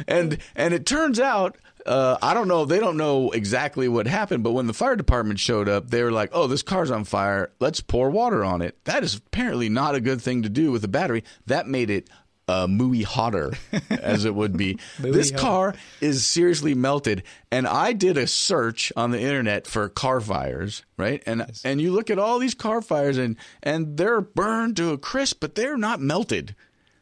[0.09, 1.57] And and it turns out.
[1.87, 2.65] Uh, I don't know.
[2.65, 6.11] They don't know exactly what happened, but when the fire department showed up, they were
[6.13, 7.53] like, "Oh, this car's on fire.
[7.61, 10.83] Let's pour water on it." That is apparently not a good thing to do with
[10.85, 11.25] a battery.
[11.45, 12.09] That made it
[12.49, 13.53] uh, mooey hotter,
[13.91, 14.79] as it would be.
[14.99, 20.21] this car is seriously melted, and I did a search on the internet for car
[20.21, 21.23] fires, right?
[21.27, 24.99] And and you look at all these car fires, and and they're burned to a
[24.99, 26.55] crisp, but they're not melted.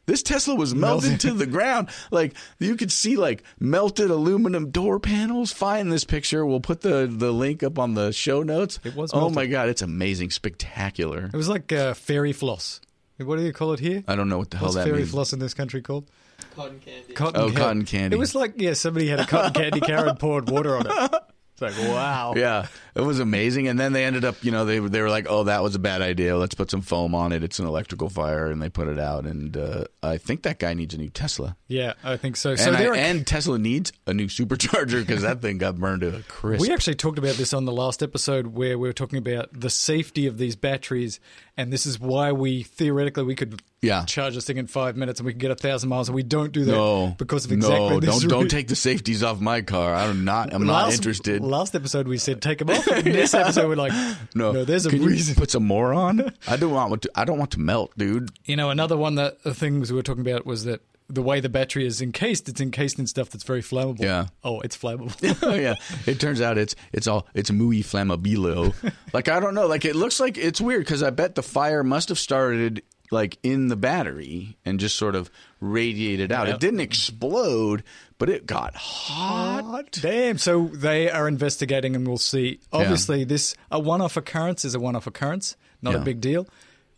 [0.07, 1.89] This Tesla was melted to the ground.
[2.11, 5.53] Like you could see like melted aluminum door panels.
[5.53, 6.45] Find this picture.
[6.45, 8.81] We'll put the, the link up on the show notes.
[8.85, 11.27] It was Oh my god, it's amazing, spectacular.
[11.27, 12.81] It was like uh, fairy floss.
[13.19, 14.03] What do you call it here?
[14.09, 15.11] I don't know what the hell What's that fairy means.
[15.13, 16.11] floss in this country called?
[16.57, 17.13] Cotton candy.
[17.15, 17.57] Cotton Oh, candy.
[17.61, 18.17] cotton candy.
[18.17, 21.15] It was like yeah, somebody had a cotton candy car and poured water on it.
[21.55, 22.33] It's like wow.
[22.35, 23.69] Yeah, it was amazing.
[23.69, 25.79] And then they ended up, you know, they they were like, "Oh, that was a
[25.79, 26.37] bad idea.
[26.37, 27.43] Let's put some foam on it.
[27.43, 29.25] It's an electrical fire," and they put it out.
[29.27, 31.57] And uh, I think that guy needs a new Tesla.
[31.69, 32.55] Yeah, I think so.
[32.57, 36.03] So And, I- are and Tesla needs a new supercharger because that thing got burned
[36.03, 36.61] to a crisp.
[36.61, 39.71] We actually talked about this on the last episode where we were talking about the
[39.71, 41.21] safety of these batteries,
[41.57, 44.05] and this is why we theoretically we could Yeah.
[44.05, 46.23] charge this thing in five minutes and we could get a thousand miles, and we
[46.23, 48.21] don't do that no, because of exactly no, this.
[48.21, 49.95] don't don't take the safeties off my car.
[49.95, 50.53] I'm not.
[50.53, 51.41] I'm not interested.
[51.43, 52.82] Last episode we said take them off.
[53.03, 53.93] This episode we're like,
[54.35, 55.35] No, no, there's a reason.
[55.35, 56.33] put some more on.
[56.47, 57.11] I don't want to.
[57.15, 58.31] I don't want to melt, dude.
[58.45, 61.41] You know, another one that the things we were talking about was that the way
[61.41, 64.01] the battery is encased, it's encased in stuff that's very flammable.
[64.01, 64.29] Yeah.
[64.43, 65.37] Oh, it's flammable.
[65.43, 65.75] oh yeah,
[66.07, 68.75] it turns out it's it's all it's muy flammabilo.
[69.13, 71.85] like I don't know, like it looks like it's weird because I bet the fire
[71.85, 76.49] must have started like in the battery and just sort of radiated out.
[76.49, 76.55] Yeah.
[76.55, 77.85] It didn't explode,
[78.19, 79.93] but it got hot.
[80.01, 80.39] Damn.
[80.39, 82.61] So they are investigating, and we'll see.
[82.73, 86.47] Obviously, this a one-off occurrence is a one-off occurrence, not a big deal.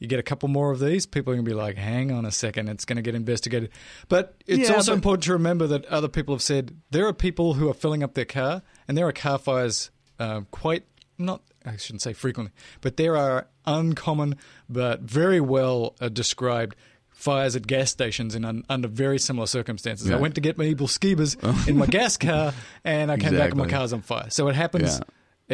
[0.01, 2.27] You get a couple more of these, people are going to be like, "Hang on
[2.27, 3.71] a second, it's going to get investigated."
[4.09, 7.13] But it's Yeah, also but- important to remember that other people have said there are
[7.13, 10.85] people who are filling up their car, and there are car fires uh, quite
[11.17, 11.43] not.
[11.65, 14.37] I shouldn't say frequently, but there are uncommon
[14.69, 16.75] but very well uh, described
[17.11, 20.11] fires at gas stations in un- under very similar circumstances.
[20.11, 21.37] I went to get my Eagle Skeebers
[21.69, 22.53] in my gas car,
[22.85, 23.69] and I came back and my Exactly.
[23.79, 24.31] car's on fire.
[24.31, 24.99] So it happens.
[24.99, 25.05] Yeah.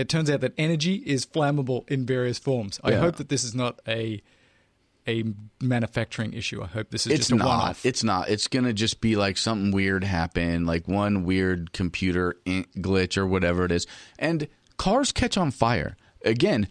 [0.03, 2.81] It turns out that energy is flammable in various forms.
[2.83, 3.01] I Yeah.
[3.01, 4.23] hope that this is not a
[5.09, 5.25] a
[5.61, 6.63] manufacturing issue.
[6.63, 7.47] I hope this is It's just a not.
[7.49, 7.87] one-off.
[7.87, 8.29] It's not.
[8.29, 13.65] It's gonna just be like something weird happened, like one weird computer glitch or whatever
[13.65, 13.87] it is.
[14.19, 14.47] And
[14.77, 15.97] cars catch on fire.
[16.25, 16.69] Again,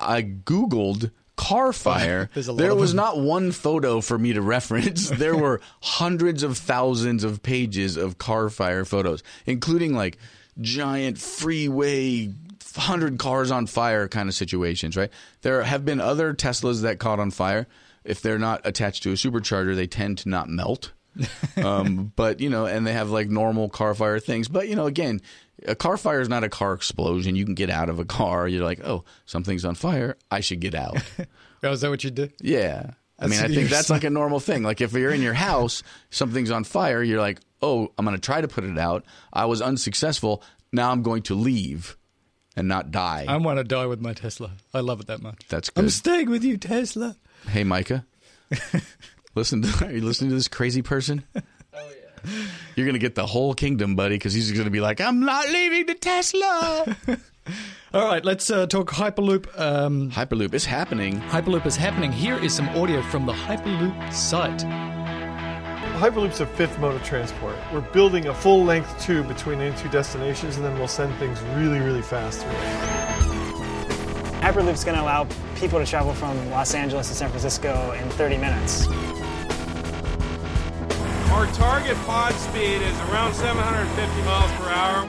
[0.00, 1.10] I googled
[1.40, 2.28] car fire.
[2.34, 5.08] There's a lot there was not one photo for me to reference.
[5.08, 10.18] There were hundreds of thousands of pages of car fire photos, including like
[10.60, 12.32] giant freeway.
[12.72, 15.10] 100 cars on fire kind of situations, right?
[15.42, 17.66] There have been other Teslas that caught on fire.
[18.04, 20.92] If they're not attached to a supercharger, they tend to not melt.
[21.56, 24.46] um, but, you know, and they have like normal car fire things.
[24.46, 25.20] But, you know, again,
[25.66, 27.36] a car fire is not a car explosion.
[27.36, 28.48] You can get out of a car.
[28.48, 30.16] You're like, oh, something's on fire.
[30.30, 30.98] I should get out.
[31.62, 32.32] Oh, is that what you did?
[32.40, 32.92] Yeah.
[33.18, 34.62] I mean, I think that's like a normal thing.
[34.62, 38.20] Like if you're in your house, something's on fire, you're like, "Oh, I'm going to
[38.20, 39.04] try to put it out.
[39.30, 40.42] I was unsuccessful.
[40.72, 41.98] Now I'm going to leave
[42.56, 44.52] and not die." I want to die with my Tesla.
[44.72, 45.42] I love it that much.
[45.50, 47.14] That's I'm staying with you, Tesla.
[47.46, 48.06] hey, Micah.
[49.34, 51.22] listen to are you listening to this crazy person?
[52.24, 52.42] Yeah.
[52.76, 55.20] You're going to get the whole kingdom, buddy, cuz he's going to be like, "I'm
[55.20, 56.96] not leaving the Tesla."
[57.92, 59.58] All right, let's uh, talk Hyperloop.
[59.58, 61.20] Um, Hyperloop is happening.
[61.22, 62.12] Hyperloop is happening.
[62.12, 64.64] Here is some audio from the Hyperloop site.
[66.00, 67.56] Hyperloop's a fifth mode of transport.
[67.72, 71.40] We're building a full length tube between any two destinations, and then we'll send things
[71.56, 73.30] really, really fast through it.
[74.40, 78.38] Hyperloop's going to allow people to travel from Los Angeles to San Francisco in 30
[78.38, 78.86] minutes.
[81.40, 85.06] Our target pod speed is around 750 miles per hour.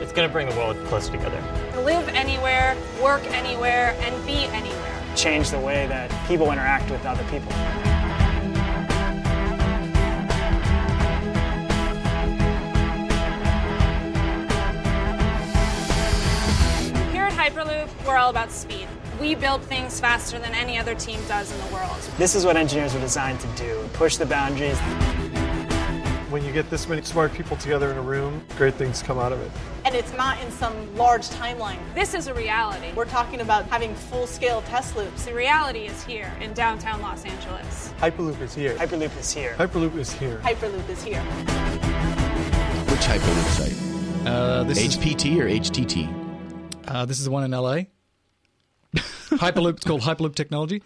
[0.00, 1.38] It's going to bring the world closer together.
[1.84, 5.02] live anywhere, work anywhere, and be anywhere.
[5.14, 7.52] Change the way that people interact with other people.
[17.12, 18.79] Here at Hyperloop, we're all about speed.
[19.20, 22.00] We build things faster than any other team does in the world.
[22.16, 24.78] This is what engineers are designed to do push the boundaries.
[26.30, 29.32] When you get this many smart people together in a room, great things come out
[29.32, 29.50] of it.
[29.84, 31.76] And it's not in some large timeline.
[31.94, 32.92] This is a reality.
[32.94, 35.26] We're talking about having full scale test loops.
[35.26, 37.92] The reality is here in downtown Los Angeles.
[37.98, 38.74] Hyperloop is here.
[38.76, 39.54] Hyperloop is here.
[39.58, 40.40] Hyperloop is here.
[40.42, 41.20] Hyperloop is here.
[42.88, 44.26] Which Hyperloop site?
[44.26, 46.88] Uh, this is HPT or HTT?
[46.88, 47.82] Uh, this is the one in LA.
[48.94, 49.76] Hyperloop.
[49.76, 50.82] It's called Hyperloop Technology.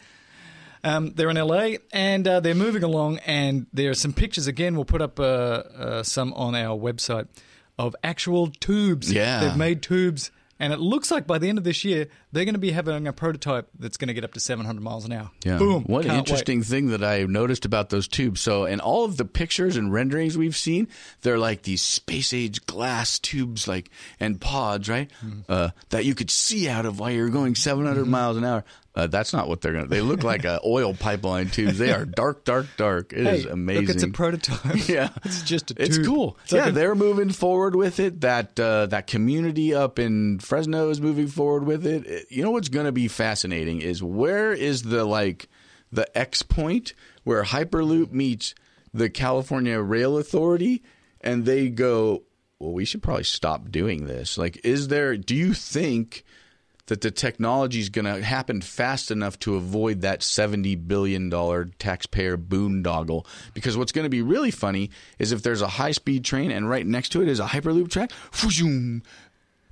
[0.82, 3.18] Um, they're in LA and uh, they're moving along.
[3.26, 4.46] And there are some pictures.
[4.46, 7.26] Again, we'll put up uh, uh, some on our website
[7.78, 9.10] of actual tubes.
[9.10, 9.40] Yeah.
[9.40, 10.30] they've made tubes,
[10.64, 13.07] and it looks like by the end of this year they're going to be having
[13.07, 15.31] a prototype that's going to get up to 700 miles an hour.
[15.44, 15.59] Yeah.
[15.59, 15.85] Boom!
[15.85, 16.66] What an Can't interesting wait.
[16.66, 18.40] thing that I noticed about those tubes.
[18.40, 20.88] So, in all of the pictures and renderings we've seen,
[21.20, 25.11] they're like these space age glass tubes, like and pods, right?
[25.24, 25.40] Mm-hmm.
[25.48, 28.64] Uh, that you could see out of while you're going 700 miles an hour.
[28.96, 29.87] Uh, that's not what they're gonna.
[29.88, 31.78] They look like a oil pipeline tubes.
[31.78, 33.12] They are dark, dark, dark.
[33.12, 33.87] It is Hey, amazing.
[33.87, 34.88] Look, it's a prototype.
[34.88, 36.07] Yeah, it's just a It's tube.
[36.07, 36.38] cool.
[36.44, 38.20] It's like yeah, a- they're moving forward with it.
[38.20, 42.07] That uh, that community up in Fresno is moving forward with it.
[42.07, 45.48] It- You know what's going to be fascinating is where is the like
[45.90, 48.54] the X point where Hyperloop meets
[48.92, 50.85] the California Rail Authority
[51.20, 52.22] and they go,
[52.61, 54.38] well, we should probably stop doing this.
[54.38, 56.24] Like, is there, do you think
[56.86, 61.30] that the technology is going to happen fast enough to avoid that $70 billion
[61.78, 63.26] taxpayer boondoggle?
[63.54, 66.68] Because what's going to be really funny is if there's a high speed train and
[66.68, 68.10] right next to it is a Hyperloop track,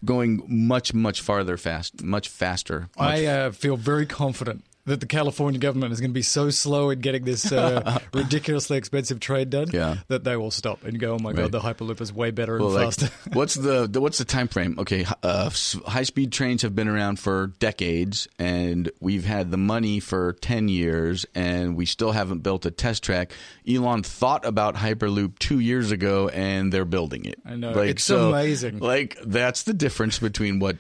[0.05, 2.88] going much, much farther fast, much faster.
[2.98, 6.51] Much I uh, feel very confident that the California government is going to be so
[6.51, 9.97] slow in getting this uh, ridiculously expensive trade done Yeah.
[10.09, 11.51] that they will stop and go, oh my Right.
[11.51, 13.11] god, the Hyperloop is way better and like, faster.
[13.33, 14.75] what's the, the what's the time frame?
[14.79, 15.51] Okay, uh,
[15.87, 20.68] high speed trains have been around for decades, and we've had the money for ten
[20.68, 23.33] years, and we still haven't built a test track.
[23.68, 27.38] Elon thought about Hyperloop two years ago, and they're building it.
[27.47, 27.73] I know.
[27.73, 28.81] Like, It's so, amazing.
[28.81, 30.77] Like that's the difference between what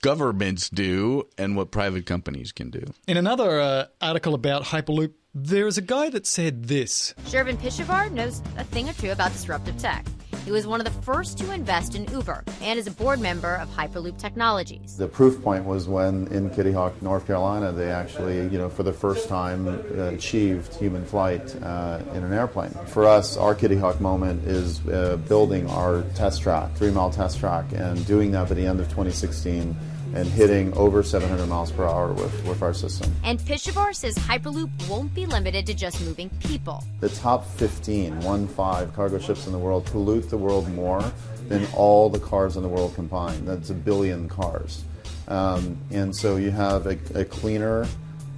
[0.00, 2.84] governments do and what private companies can do.
[3.06, 7.14] In another uh, article about Hyperloop, there is a guy that said this.
[7.26, 10.04] Shervin Pishevar knows a thing or two about disruptive tech.
[10.44, 13.56] He was one of the first to invest in Uber and is a board member
[13.56, 14.96] of Hyperloop Technologies.
[14.96, 18.82] The proof point was when in Kitty Hawk, North Carolina, they actually, you know, for
[18.82, 22.70] the first time uh, achieved human flight uh, in an airplane.
[22.86, 27.38] For us, our Kitty Hawk moment is uh, building our test track, three mile test
[27.38, 29.76] track, and doing that by the end of 2016
[30.14, 33.14] and hitting over 700 miles per hour with, with our system.
[33.24, 36.84] And Pishevar says Hyperloop won't be limited to just moving people.
[37.00, 41.02] The top 15, one five cargo ships in the world pollute the world more
[41.48, 43.46] than all the cars in the world combined.
[43.46, 44.84] That's a billion cars.
[45.28, 47.86] Um, and so you have a, a cleaner,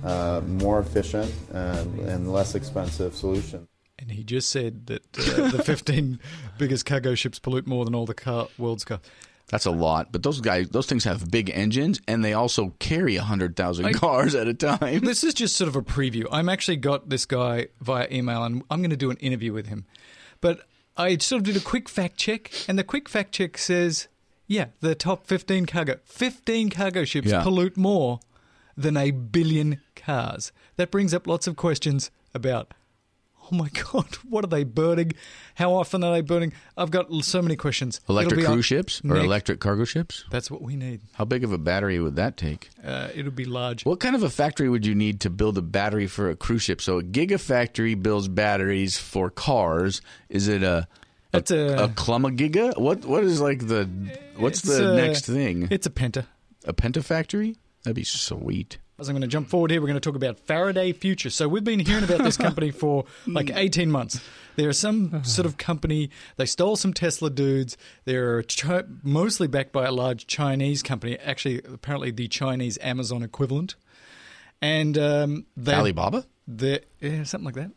[0.04, 3.66] uh, more efficient, uh, and less expensive solution.
[3.98, 6.18] And he just said that uh, the 15
[6.58, 9.00] biggest cargo ships pollute more than all the car, world's cars.
[9.52, 13.16] That's a lot, but those guys, those things have big engines, and they also carry
[13.16, 15.00] hundred thousand cars at a time.
[15.04, 16.24] This is just sort of a preview.
[16.32, 19.66] I'm actually got this guy via email, and I'm going to do an interview with
[19.66, 19.84] him.
[20.40, 20.62] But
[20.96, 24.08] I sort of did a quick fact check, and the quick fact check says,
[24.46, 27.42] yeah, the top 15 cargo, 15 cargo ships Yeah.
[27.42, 28.20] pollute more
[28.74, 30.50] than a billion cars.
[30.76, 32.72] That brings up lots of questions about.
[33.52, 34.06] Oh my God!
[34.28, 35.12] What are they burning?
[35.56, 36.52] How often are they burning?
[36.76, 38.00] I've got so many questions.
[38.08, 40.24] Electric cruise ships or next- electric cargo ships?
[40.30, 41.00] That's what we need.
[41.12, 42.70] How big of a battery would that take?
[42.84, 43.84] Uh, it'll be large.
[43.84, 46.62] What kind of a factory would you need to build a battery for a cruise
[46.62, 46.80] ship?
[46.80, 50.00] So a gigafactory builds batteries for cars.
[50.30, 50.88] Is it a
[51.34, 52.78] a, It's a- a giga?
[52.78, 53.88] What what is like the
[54.36, 55.68] what's the a- next thing?
[55.70, 56.26] It's a penta.
[56.64, 57.56] A penta factory?
[57.84, 58.78] That'd be sweet.
[58.98, 61.30] As I'm going to jump forward here, we're going to talk about Faraday Future.
[61.30, 64.20] So we've been hearing about this company for like 18 months.
[64.56, 66.10] They're some sort of company.
[66.36, 67.76] They stole some Tesla dudes.
[68.04, 73.76] They're chi- mostly backed by a large Chinese company, actually, apparently the Chinese Amazon equivalent.
[74.60, 76.26] And um, they Alibaba?
[77.00, 77.70] Yeah, something like that.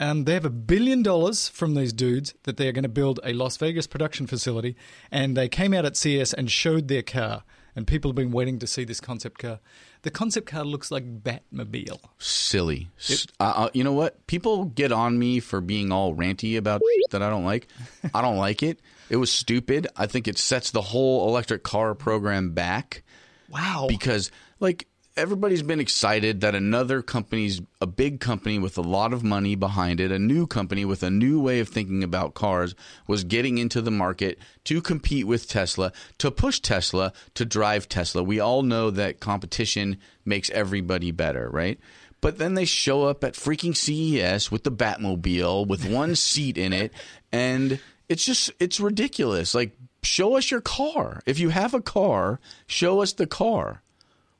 [0.00, 3.18] Um, they have a billion dollars from these dudes that they are going to build
[3.24, 4.76] a Las Vegas production facility.
[5.10, 7.42] And they came out at CES and showed their car.
[7.76, 9.60] And people have been waiting to see this concept car.
[10.02, 12.00] The concept car looks like Batmobile.
[12.18, 12.88] Silly.
[12.98, 14.26] S- uh, uh, you know what?
[14.26, 17.68] People get on me for being all ranty about that I don't like.
[18.14, 18.80] I don't like it.
[19.10, 19.86] It was stupid.
[19.96, 23.04] I think it sets the whole electric car program back.
[23.48, 23.86] Wow.
[23.88, 24.86] Because like
[25.18, 29.98] everybody's been excited that another company's a big company with a lot of money behind
[29.98, 32.76] it, a new company with a new way of thinking about cars
[33.08, 38.22] was getting into the market to compete with Tesla, to push Tesla, to drive Tesla.
[38.22, 41.80] We all know that competition makes everybody better, right?
[42.20, 46.72] But then they show up at freaking CES with the Batmobile with one seat in
[46.72, 46.92] it
[47.32, 49.52] and it's just it's ridiculous.
[49.52, 51.20] Like show us your car.
[51.26, 53.82] If you have a car, show us the car.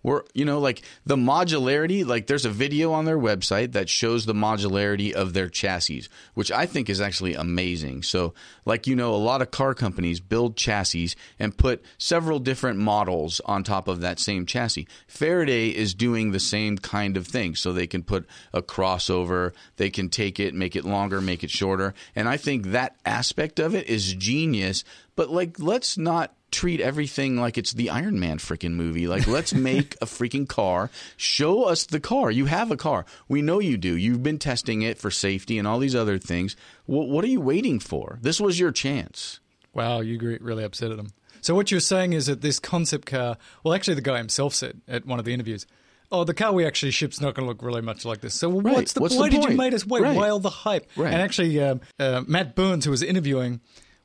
[0.03, 4.27] We're, you know, like the modularity, like there's a video on their website that shows
[4.27, 8.05] the modularity of their chassis, which I think is actually amazing.
[8.05, 8.33] So,
[8.65, 13.41] like, you know, a lot of car companies build chassis and put several different models
[13.45, 14.87] on top of that same chassis.
[15.09, 17.57] Faraday is doing the same kind of thing.
[17.57, 21.51] So they can put a crossover, they can take it, make it longer, make it
[21.51, 21.93] shorter.
[22.15, 24.85] And I think that aspect of it is genius.
[25.17, 29.07] But, like, let's not treat everything like it's the Iron Man freaking movie.
[29.07, 30.91] Like, let's make a freaking car.
[31.17, 32.31] Show us the car.
[32.31, 33.05] You have a car.
[33.29, 33.95] We know you do.
[33.97, 36.57] You've been testing it for safety and all these other things.
[36.87, 38.19] What, what are you waiting for?
[38.23, 39.41] This was your chance.
[39.75, 41.09] Wow, you gre- really upset at them.
[41.41, 44.81] So what you're saying is that this concept car, well, actually, the guy himself said
[44.89, 45.67] at one of the interviews,
[46.11, 48.51] "Oh, the car we actually ship's not going to look really much like this." So
[48.51, 48.75] Right.
[48.75, 49.57] what's the What's the why did you point?
[49.59, 50.03] make us wait?
[50.03, 50.17] Right.
[50.17, 50.90] Why all the hype?
[50.96, 51.13] Right.
[51.13, 53.61] And actually, um, uh, Matt Burns, who was interviewing,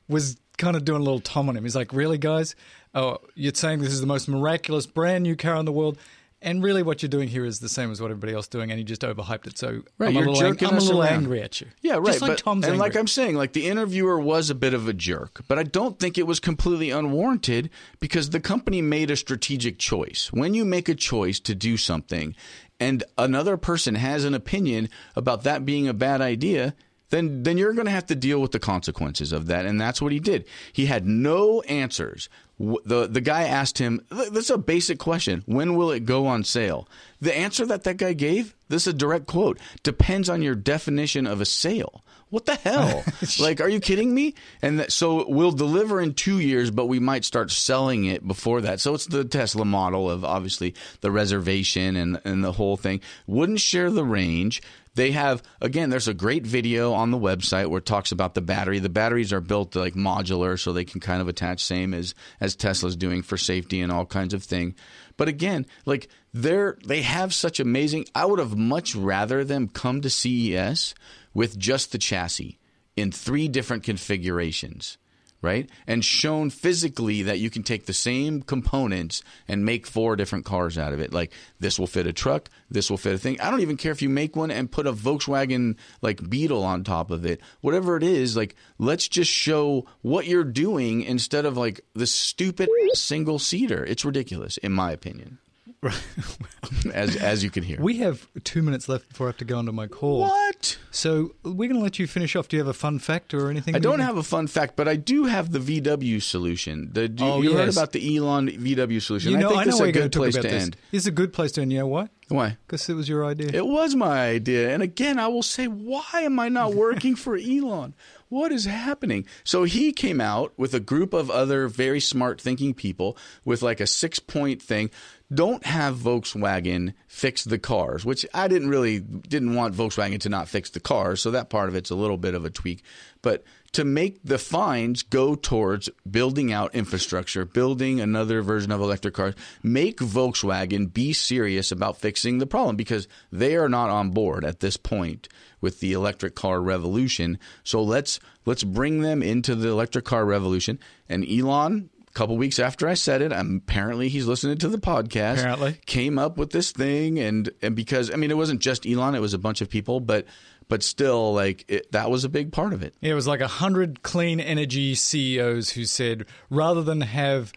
[0.08, 1.64] was kind of doing a little tom on him.
[1.64, 2.54] He's like, "Really, guys?
[2.94, 5.98] Oh, you're saying this is the most miraculous brand new car in the world?"
[6.44, 8.70] And really, what you're doing here is the same as what everybody else is doing,
[8.70, 9.56] and you just overhyped it.
[9.56, 11.68] So Right, I'm a little, ang- I'm a little angry at you.
[11.80, 12.04] Yeah, right.
[12.08, 12.86] Just like but, Tom's and angry.
[12.86, 15.98] like I'm saying, like the interviewer was a bit of a jerk, but I don't
[15.98, 20.30] think it was completely unwarranted because the company made a strategic choice.
[20.34, 22.36] When you make a choice to do something
[22.78, 26.74] and another person has an opinion about that being a bad idea,
[27.14, 30.02] then then you're going to have to deal with the consequences of that and that's
[30.02, 30.44] what he did.
[30.72, 32.28] He had no answers.
[32.58, 35.42] The the guy asked him this is a basic question.
[35.46, 36.88] When will it go on sale?
[37.20, 41.26] The answer that that guy gave, this is a direct quote, depends on your definition
[41.26, 42.04] of a sale.
[42.34, 43.04] What the hell?
[43.38, 44.34] like, are you kidding me?
[44.60, 48.60] And that, so we'll deliver in two years, but we might start selling it before
[48.62, 48.80] that.
[48.80, 53.00] So it's the Tesla model of obviously the reservation and and the whole thing.
[53.28, 54.62] Wouldn't share the range.
[54.94, 55.90] They have again.
[55.90, 58.78] There's a great video on the website where it talks about the battery.
[58.78, 62.54] The batteries are built like modular, so they can kind of attach same as as
[62.54, 64.74] Tesla's doing for safety and all kinds of thing.
[65.16, 68.06] But again, like they're they have such amazing.
[68.14, 70.94] I would have much rather them come to CES
[71.32, 72.58] with just the chassis
[72.96, 74.98] in three different configurations
[75.44, 75.70] right?
[75.86, 80.76] And shown physically that you can take the same components and make four different cars
[80.76, 81.12] out of it.
[81.12, 83.40] Like this will fit a truck, this will fit a thing.
[83.40, 86.82] I don't even care if you make one and put a Volkswagen like Beetle on
[86.82, 87.40] top of it.
[87.60, 92.68] Whatever it is, like let's just show what you're doing instead of like the stupid
[92.94, 93.84] single seater.
[93.84, 95.38] It's ridiculous in my opinion.
[96.92, 97.80] as as you can hear.
[97.80, 100.20] We have two minutes left before I have to go onto my call.
[100.20, 100.78] What?
[100.90, 102.48] So we're going to let you finish off.
[102.48, 103.74] Do you have a fun fact or anything?
[103.74, 106.90] I don't have a fun fact, but I do have the VW solution.
[106.92, 107.76] The, do, Oh, you heard yes.
[107.76, 109.32] about the Elon VW solution?
[109.32, 110.62] You know, I think I this know is a good place to this.
[110.62, 110.76] end.
[110.92, 111.72] It's a good place to end.
[111.72, 112.08] You know why?
[112.28, 112.56] Why?
[112.66, 113.50] Because it was your idea.
[113.52, 114.72] It was my idea.
[114.72, 117.94] And again, I will say, why am I not working for Elon?
[118.34, 119.26] What is happening?
[119.44, 123.78] So he came out with a group of other very smart thinking people with like
[123.78, 124.90] a six point thing.
[125.32, 130.48] Don't have Volkswagen fix the cars, which I didn't really didn't want Volkswagen to not
[130.48, 131.22] fix the cars.
[131.22, 132.82] So that part of it's a little bit of a tweak.
[133.22, 139.14] But to make the fines go towards building out infrastructure, building another version of electric
[139.14, 144.44] cars, make Volkswagen be serious about fixing the problem because they are not on board
[144.44, 145.28] at this point
[145.60, 147.38] with the electric car revolution.
[147.62, 150.78] So let's let's bring them into the electric car revolution.
[151.08, 155.40] And Elon, a couple weeks after I said it, apparently he's listening to the podcast.
[155.40, 155.80] Apparently.
[155.86, 159.20] came up with this thing, and and because I mean it wasn't just Elon, it
[159.20, 160.26] was a bunch of people, but
[160.68, 162.94] but still like it, that was a big part of it.
[163.00, 167.52] Yeah, it was like a hundred clean energy CEOs who said rather than have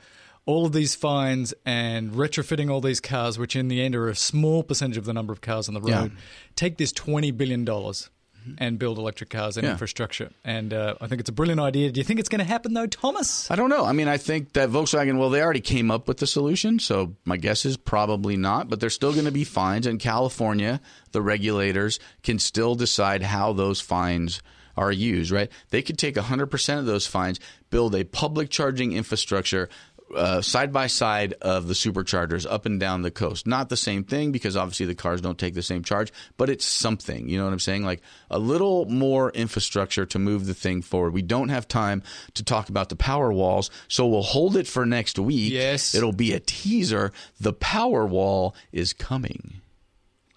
[0.46, 4.16] all of these fines and retrofitting all these cars, which in the end are a
[4.16, 6.20] small percentage of the number of cars on the road, Yeah.
[6.56, 8.10] take this twenty billion dollars
[8.58, 9.72] and build electric cars and Yeah.
[9.72, 10.30] infrastructure.
[10.44, 11.92] And uh, I think it's a brilliant idea.
[11.92, 13.50] Do you think it's going to happen though, Thomas?
[13.52, 13.86] I don't know.
[13.86, 17.16] I mean, I think that Volkswagen, well, they already came up with the solution, so
[17.26, 19.88] my guess is probably not, but there's still going to be fines.
[19.88, 20.80] In California,
[21.12, 24.42] the regulators can still decide how those fines
[24.76, 25.52] are used, right?
[25.72, 27.40] They could take 100% of those fines,
[27.72, 29.70] build a public charging infrastructure.
[30.16, 33.46] Uh, side by side of the superchargers up and down the coast.
[33.46, 36.66] Not the same thing because obviously the cars don't take the same charge, but it's
[36.66, 37.28] something.
[37.28, 37.84] You know what I'm saying?
[37.84, 38.02] Like
[38.32, 41.14] a little more infrastructure to move the thing forward.
[41.14, 42.04] We don't have time
[42.36, 45.52] to talk about the power walls, so we'll hold it for next week.
[45.52, 45.94] Yes.
[45.94, 47.12] It'll be a teaser.
[47.42, 49.56] The power wall is coming.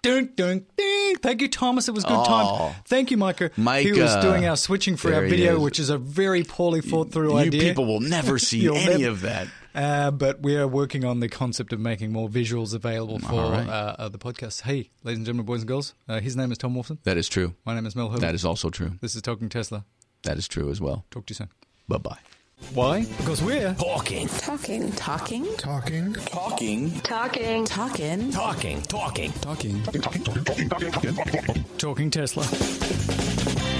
[0.03, 1.15] Dun, dun, ding.
[1.17, 1.87] Thank you, Thomas.
[1.87, 2.25] It was good Oh.
[2.25, 2.75] time.
[2.87, 3.51] Thank you, Micah.
[3.55, 5.61] Mike, he was doing our switching for our video, is.
[5.61, 7.61] which is a very poorly thought through You idea.
[7.61, 9.47] people will never see any of that.
[9.73, 13.51] Uh, but we are working on the concept of making more visuals available for All
[13.51, 13.67] right.
[13.67, 14.61] uh, uh, the podcast.
[14.61, 16.97] Hey, ladies and gentlemen, boys and girls, uh, his name is Tom Wolfson.
[17.03, 17.53] That is true.
[17.65, 18.21] My name is Mel Herbert.
[18.21, 18.93] That is also true.
[19.01, 19.85] This is Talking Tesla.
[20.23, 21.05] That is true as well.
[21.09, 21.49] Talk to you soon.
[21.87, 22.17] Bye bye.
[22.75, 23.05] Why?
[23.17, 24.27] Because we're talking.
[24.27, 24.91] Talking.
[24.91, 25.55] Talking.
[25.55, 26.13] Talking.
[26.13, 26.99] Talking.
[27.01, 27.65] Talking.
[27.65, 28.31] Talking.
[28.31, 29.31] Talking.
[29.33, 29.83] Talking.
[29.83, 31.65] Talking.
[31.77, 33.70] talking Tesla.